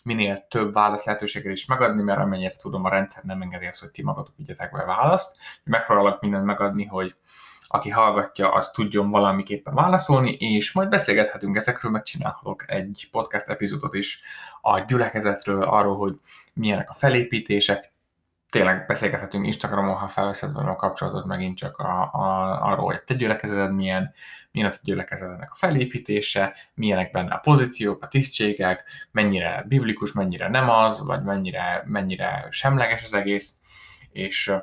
minél 0.03 0.45
több 0.49 0.73
válasz 0.73 1.05
lehetőséget 1.05 1.51
is 1.51 1.65
megadni, 1.65 2.03
mert 2.03 2.19
amennyire 2.19 2.55
tudom, 2.55 2.85
a 2.85 2.89
rendszer 2.89 3.23
nem 3.23 3.41
engedi 3.41 3.65
azt, 3.65 3.79
hogy 3.79 3.91
ti 3.91 4.03
magatok 4.03 4.33
vigyetek 4.37 4.71
be 4.71 4.83
választ. 4.83 5.35
Megpróbálok 5.63 6.21
mindent 6.21 6.45
megadni, 6.45 6.85
hogy 6.85 7.15
aki 7.71 7.89
hallgatja, 7.89 8.53
az 8.53 8.71
tudjon 8.71 9.09
valamiképpen 9.09 9.73
válaszolni, 9.73 10.31
és 10.31 10.71
majd 10.71 10.89
beszélgethetünk 10.89 11.55
ezekről, 11.55 11.91
megcsinálhatok 11.91 12.71
egy 12.71 13.07
podcast 13.11 13.47
epizódot 13.47 13.93
is 13.93 14.21
a 14.61 14.79
gyülekezetről, 14.79 15.63
arról, 15.63 15.97
hogy 15.97 16.19
milyenek 16.53 16.89
a 16.89 16.93
felépítések, 16.93 17.93
tényleg 18.49 18.85
beszélgethetünk 18.85 19.45
Instagramon, 19.45 19.95
ha 19.95 20.07
felveszed 20.07 20.53
velem 20.53 20.69
a 20.69 20.75
kapcsolatot 20.75 21.25
megint 21.25 21.57
csak 21.57 21.77
a, 21.77 22.01
a, 22.01 22.59
arról, 22.65 22.85
hogy 22.85 23.03
te 23.03 23.13
gyülekezeted 23.13 23.73
milyen, 23.73 24.13
milyen 24.51 24.69
a 24.69 24.75
gyülekezetednek 24.81 25.51
a 25.51 25.55
felépítése, 25.55 26.55
milyenek 26.73 27.11
benne 27.11 27.33
a 27.33 27.37
pozíciók, 27.37 28.03
a 28.03 28.07
tisztségek, 28.07 28.83
mennyire 29.11 29.63
biblikus, 29.67 30.11
mennyire 30.11 30.49
nem 30.49 30.69
az, 30.69 31.05
vagy 31.05 31.23
mennyire, 31.23 31.83
mennyire 31.85 32.47
semleges 32.49 33.03
az 33.03 33.13
egész, 33.13 33.53
és 34.11 34.53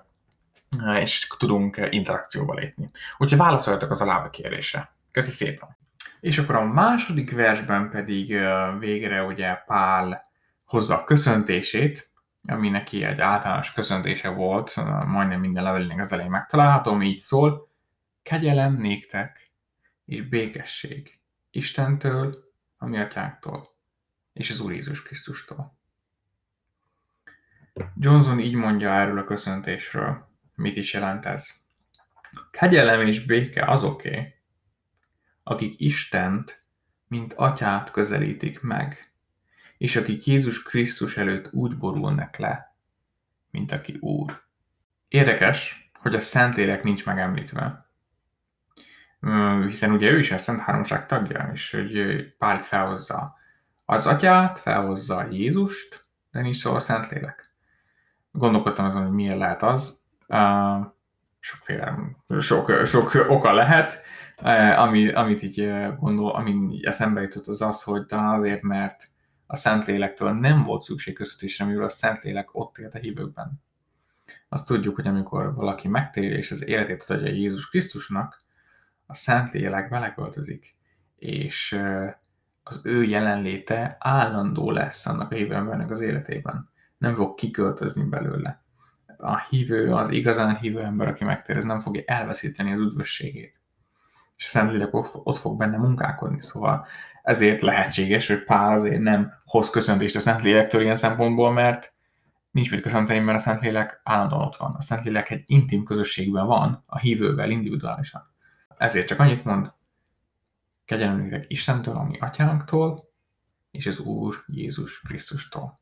és 1.00 1.26
tudunk 1.38 1.88
interakcióba 1.90 2.54
lépni. 2.54 2.90
Úgyhogy 3.18 3.38
válaszoljatok 3.38 3.90
az 3.90 4.00
alábbi 4.00 4.30
kérdésre. 4.30 4.92
Köszi 5.10 5.30
szépen! 5.30 5.76
És 6.20 6.38
akkor 6.38 6.54
a 6.54 6.64
második 6.64 7.30
versben 7.30 7.90
pedig 7.90 8.38
végre 8.78 9.22
ugye 9.22 9.54
Pál 9.54 10.22
hozza 10.64 10.94
a 10.94 11.04
köszöntését, 11.04 12.10
ami 12.48 12.68
neki 12.68 13.04
egy 13.04 13.20
általános 13.20 13.72
köszöntése 13.72 14.28
volt, 14.28 14.76
majdnem 15.06 15.40
minden 15.40 15.64
levelének 15.64 16.00
az 16.00 16.12
elején 16.12 16.30
megtalálható, 16.30 17.02
így 17.02 17.16
szól, 17.16 17.68
kegyelem 18.22 18.76
néktek 18.76 19.52
és 20.04 20.22
békesség 20.22 21.18
Istentől, 21.50 22.36
a 22.78 22.86
mi 22.86 22.98
atyáktól 22.98 23.68
és 24.32 24.50
az 24.50 24.60
Úr 24.60 24.72
Jézus 24.72 25.02
Krisztustól. 25.02 25.76
Johnson 27.96 28.40
így 28.40 28.54
mondja 28.54 28.90
erről 28.90 29.18
a 29.18 29.24
köszöntésről. 29.24 30.27
Mit 30.58 30.76
is 30.76 30.92
jelent 30.92 31.24
ez? 31.26 31.54
Kegyelem 32.50 33.00
és 33.00 33.24
béke 33.24 33.64
azoké, 33.64 34.34
akik 35.42 35.80
Istent, 35.80 36.62
mint 37.06 37.32
atyát 37.32 37.90
közelítik 37.90 38.60
meg, 38.60 39.12
és 39.76 39.96
akik 39.96 40.24
Jézus 40.24 40.62
Krisztus 40.62 41.16
előtt 41.16 41.52
úgy 41.52 41.76
borulnak 41.76 42.36
le, 42.36 42.76
mint 43.50 43.72
aki 43.72 43.96
Úr. 44.00 44.42
Érdekes, 45.08 45.90
hogy 46.00 46.14
a 46.14 46.20
Szentlélek 46.20 46.82
nincs 46.82 47.04
megemlítve, 47.04 47.90
hiszen 49.66 49.92
ugye 49.92 50.10
ő 50.10 50.18
is 50.18 50.30
a 50.30 50.38
Szent 50.38 50.60
Háromság 50.60 51.06
tagja, 51.06 51.50
és 51.52 51.70
hogy 51.70 52.22
Pált 52.38 52.66
felhozza 52.66 53.36
az 53.84 54.06
atyát, 54.06 54.58
felhozza 54.58 55.26
Jézust, 55.30 56.06
de 56.30 56.40
nincs 56.40 56.56
szó 56.56 56.74
a 56.74 56.80
Szentlélek. 56.80 57.54
Gondolkodtam 58.30 58.84
azon, 58.84 59.02
hogy 59.02 59.14
miért 59.14 59.38
lehet 59.38 59.62
az, 59.62 59.97
Sokféle, 61.38 61.98
sok, 62.38 62.70
sok 62.84 63.26
oka 63.28 63.52
lehet, 63.52 64.02
ami, 64.76 65.08
amit 65.08 65.42
így 65.42 65.72
gondol, 65.98 66.30
ami 66.30 66.50
így 66.50 66.84
eszembe 66.84 67.20
jutott 67.20 67.46
az 67.46 67.62
az, 67.62 67.82
hogy 67.82 68.06
talán 68.06 68.38
azért, 68.38 68.62
mert 68.62 69.10
a 69.46 69.56
Szentlélektől 69.56 70.32
nem 70.32 70.62
volt 70.62 70.82
szükség 70.82 71.14
közvetésre, 71.14 71.64
mivel 71.64 71.84
a 71.84 71.88
Szentlélek 71.88 72.54
ott 72.54 72.78
élt 72.78 72.94
a 72.94 72.98
hívőkben. 72.98 73.62
Azt 74.48 74.66
tudjuk, 74.66 74.94
hogy 74.94 75.06
amikor 75.06 75.54
valaki 75.54 75.88
megtér 75.88 76.32
és 76.32 76.50
az 76.50 76.66
életét 76.66 77.02
adja 77.02 77.32
Jézus 77.32 77.68
Krisztusnak, 77.68 78.40
a 79.06 79.14
Szentlélek 79.14 79.88
beleköltözik, 79.88 80.76
és 81.16 81.80
az 82.62 82.80
ő 82.84 83.04
jelenléte 83.04 83.96
állandó 84.00 84.70
lesz 84.70 85.06
annak 85.06 85.32
a 85.32 85.34
hívő 85.34 85.54
embernek 85.54 85.90
az 85.90 86.00
életében. 86.00 86.70
Nem 86.98 87.14
fog 87.14 87.34
kiköltözni 87.34 88.04
belőle 88.04 88.62
a 89.18 89.38
hívő, 89.48 89.94
az 89.94 90.10
igazán 90.10 90.56
hívő 90.56 90.82
ember, 90.82 91.08
aki 91.08 91.24
megtér, 91.24 91.56
ez 91.56 91.64
nem 91.64 91.78
fogja 91.78 92.02
elveszíteni 92.06 92.72
az 92.72 92.80
üdvösségét. 92.80 93.60
És 94.36 94.44
a 94.44 94.48
Szentlélek 94.48 94.94
ott 95.12 95.38
fog 95.38 95.58
benne 95.58 95.76
munkálkodni, 95.76 96.42
szóval 96.42 96.86
ezért 97.22 97.62
lehetséges, 97.62 98.28
hogy 98.28 98.44
Pál 98.44 98.72
azért 98.72 99.00
nem 99.00 99.32
hoz 99.44 99.70
köszöntést 99.70 100.16
a 100.16 100.20
Szentlélektől 100.20 100.82
ilyen 100.82 100.96
szempontból, 100.96 101.52
mert 101.52 101.94
nincs 102.50 102.70
mit 102.70 102.80
köszönteni, 102.80 103.18
mert 103.18 103.38
a 103.38 103.40
Szentlélek 103.40 104.00
állandóan 104.04 104.46
ott 104.46 104.56
van. 104.56 104.74
A 104.74 104.80
Szentlélek 104.80 105.30
egy 105.30 105.42
intim 105.46 105.84
közösségben 105.84 106.46
van, 106.46 106.82
a 106.86 106.98
hívővel 106.98 107.50
individuálisan. 107.50 108.22
Ezért 108.76 109.06
csak 109.06 109.20
annyit 109.20 109.44
mond, 109.44 109.72
kegyelemnétek 110.84 111.44
Istentől, 111.48 111.96
ami 111.96 112.18
atyánktól, 112.18 113.08
és 113.70 113.86
az 113.86 113.98
Úr 113.98 114.44
Jézus 114.46 115.00
Krisztustól. 115.00 115.80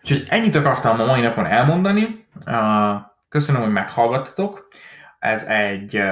Úgyhogy 0.00 0.24
ennyit 0.28 0.54
akartam 0.54 1.00
a 1.00 1.04
mai 1.04 1.20
napon 1.20 1.46
elmondani. 1.46 2.26
Köszönöm, 3.28 3.62
hogy 3.62 3.72
meghallgattatok. 3.72 4.68
Ez 5.18 5.44
egy 5.44 6.02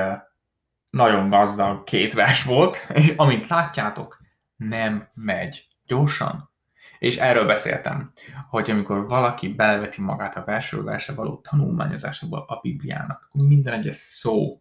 nagyon 0.90 1.28
gazdag 1.28 1.84
két 1.84 2.14
vers 2.14 2.44
volt, 2.44 2.86
és 2.94 3.12
amint 3.16 3.48
látjátok, 3.48 4.20
nem 4.56 5.08
megy 5.14 5.68
gyorsan. 5.86 6.50
És 6.98 7.16
erről 7.16 7.46
beszéltem, 7.46 8.12
hogy 8.48 8.70
amikor 8.70 9.08
valaki 9.08 9.48
beleveti 9.48 10.00
magát 10.00 10.36
a 10.36 10.44
versről 10.44 10.84
verse 10.84 11.12
való 11.12 11.40
tanulmányozásába 11.50 12.44
a 12.44 12.58
Bibliának, 12.62 13.28
akkor 13.28 13.46
minden 13.46 13.72
egyes 13.72 13.94
szó 13.94 14.60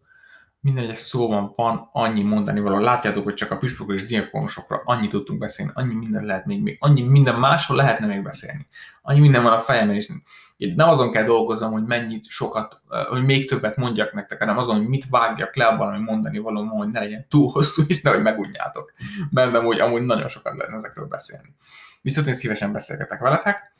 minden 0.60 0.84
egyes 0.84 0.96
szóban 0.96 1.50
van 1.54 1.88
annyi 1.92 2.22
mondani 2.22 2.60
való. 2.60 2.78
Látjátok, 2.78 3.24
hogy 3.24 3.34
csak 3.34 3.50
a 3.50 3.56
püspökről 3.56 3.96
és 3.96 4.06
diakonusokra 4.06 4.82
annyit 4.84 5.10
tudtunk 5.10 5.38
beszélni, 5.38 5.72
annyi 5.74 5.94
minden 5.94 6.24
lehet 6.24 6.46
még, 6.46 6.62
még, 6.62 6.76
annyi 6.80 7.02
minden 7.02 7.38
máshol 7.38 7.76
lehetne 7.76 8.06
még 8.06 8.22
beszélni. 8.22 8.66
Annyi 9.02 9.20
minden 9.20 9.42
van 9.42 9.52
a 9.52 9.58
fejemben, 9.58 9.96
és 9.96 10.08
itt 10.56 10.76
nem 10.76 10.88
azon 10.88 11.12
kell 11.12 11.24
dolgozom, 11.24 11.72
hogy 11.72 11.84
mennyit 11.84 12.28
sokat, 12.28 12.80
hogy 13.08 13.24
még 13.24 13.48
többet 13.48 13.76
mondjak 13.76 14.12
nektek, 14.12 14.38
hanem 14.38 14.58
azon, 14.58 14.76
hogy 14.76 14.88
mit 14.88 15.08
vágjak 15.10 15.56
le 15.56 15.66
abban, 15.66 15.92
hogy 15.92 16.02
mondani 16.02 16.38
való, 16.38 16.64
hogy 16.64 16.88
ne 16.88 17.00
legyen 17.00 17.26
túl 17.28 17.50
hosszú, 17.50 17.82
és 17.86 18.02
nehogy 18.02 18.22
megunjátok. 18.22 18.92
Mert 19.30 19.54
amúgy, 19.54 19.80
amúgy 19.80 20.02
nagyon 20.02 20.28
sokat 20.28 20.54
lehetne 20.54 20.76
ezekről 20.76 21.06
beszélni. 21.06 21.54
Viszont 22.02 22.26
én 22.26 22.34
szívesen 22.34 22.72
beszélgetek 22.72 23.20
veletek, 23.20 23.76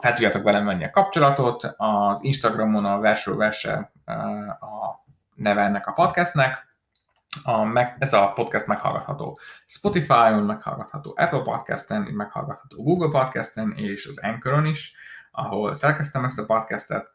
fel 0.00 0.12
tudjátok 0.14 0.42
velem 0.42 0.64
venni 0.64 0.84
a 0.84 0.90
kapcsolatot, 0.90 1.74
az 1.76 2.24
Instagramon 2.24 2.84
a 2.84 2.98
versről 2.98 3.36
verse 3.36 3.92
a 4.60 5.03
neve 5.34 5.60
ennek 5.60 5.86
a 5.86 5.92
podcastnek. 5.92 6.72
A, 7.42 7.64
meg, 7.64 7.96
ez 7.98 8.12
a 8.12 8.32
podcast 8.32 8.66
meghallgatható 8.66 9.38
Spotify-on, 9.66 10.42
meghallgatható 10.42 11.14
Apple 11.16 11.42
Podcast-en, 11.42 12.02
meghallgatható 12.02 12.82
Google 12.82 13.20
Podcast-en 13.20 13.72
és 13.76 14.06
az 14.06 14.18
Anchor-on 14.18 14.66
is, 14.66 14.94
ahol 15.30 15.74
szerkeztem 15.74 16.24
ezt 16.24 16.38
a 16.38 16.44
podcastet. 16.44 17.12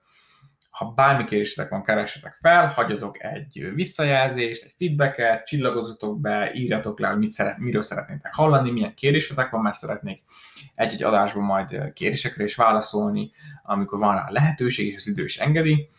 Ha 0.70 0.86
bármi 0.86 1.24
kérésetek 1.24 1.70
van, 1.70 1.84
keressetek 1.84 2.34
fel, 2.34 2.67
hagyjatok 2.67 3.24
egy 3.24 3.72
visszajelzést, 3.74 4.63
egy 4.63 4.74
feedbacket, 4.78 5.45
csillagozatok 5.45 6.20
be, 6.20 6.53
írjatok 6.53 6.99
le, 6.99 7.07
hogy 7.07 7.17
mit 7.17 7.32
szeret, 7.32 7.57
miről 7.57 7.82
szeretnétek 7.82 8.34
hallani, 8.34 8.72
milyen 8.72 8.93
kérésetek 8.93 9.49
van, 9.49 9.61
mert 9.61 9.78
szeretnék 9.78 10.24
egy-egy 10.76 11.03
adásban 11.03 11.43
majd 11.43 11.93
kérésekre 11.93 12.43
is 12.43 12.55
válaszolni, 12.55 13.32
amikor 13.63 13.99
van 13.99 14.15
rá 14.15 14.26
lehetőség, 14.30 14.88
és 14.88 14.95
az 14.95 15.07
idő 15.07 15.24
is 15.24 15.38
engedi 15.38 15.89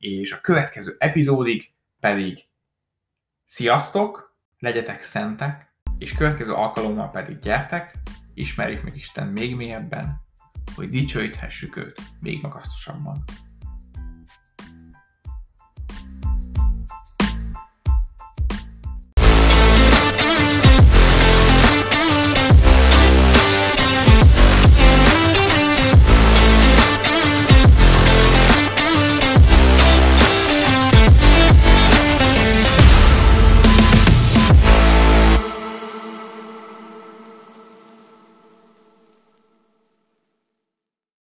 és 0.00 0.32
a 0.32 0.40
következő 0.40 0.96
epizódig 0.98 1.70
pedig 2.00 2.44
sziasztok, 3.44 4.36
legyetek 4.58 5.02
szentek, 5.02 5.74
és 5.98 6.14
következő 6.14 6.52
alkalommal 6.52 7.10
pedig 7.10 7.38
gyertek, 7.38 7.94
ismerjük 8.34 8.82
meg 8.82 8.96
Isten 8.96 9.26
még 9.26 9.56
mélyebben, 9.56 10.20
hogy 10.74 10.90
dicsőíthessük 10.90 11.76
őt 11.76 12.00
még 12.20 12.42
magasztosabban. 12.42 13.24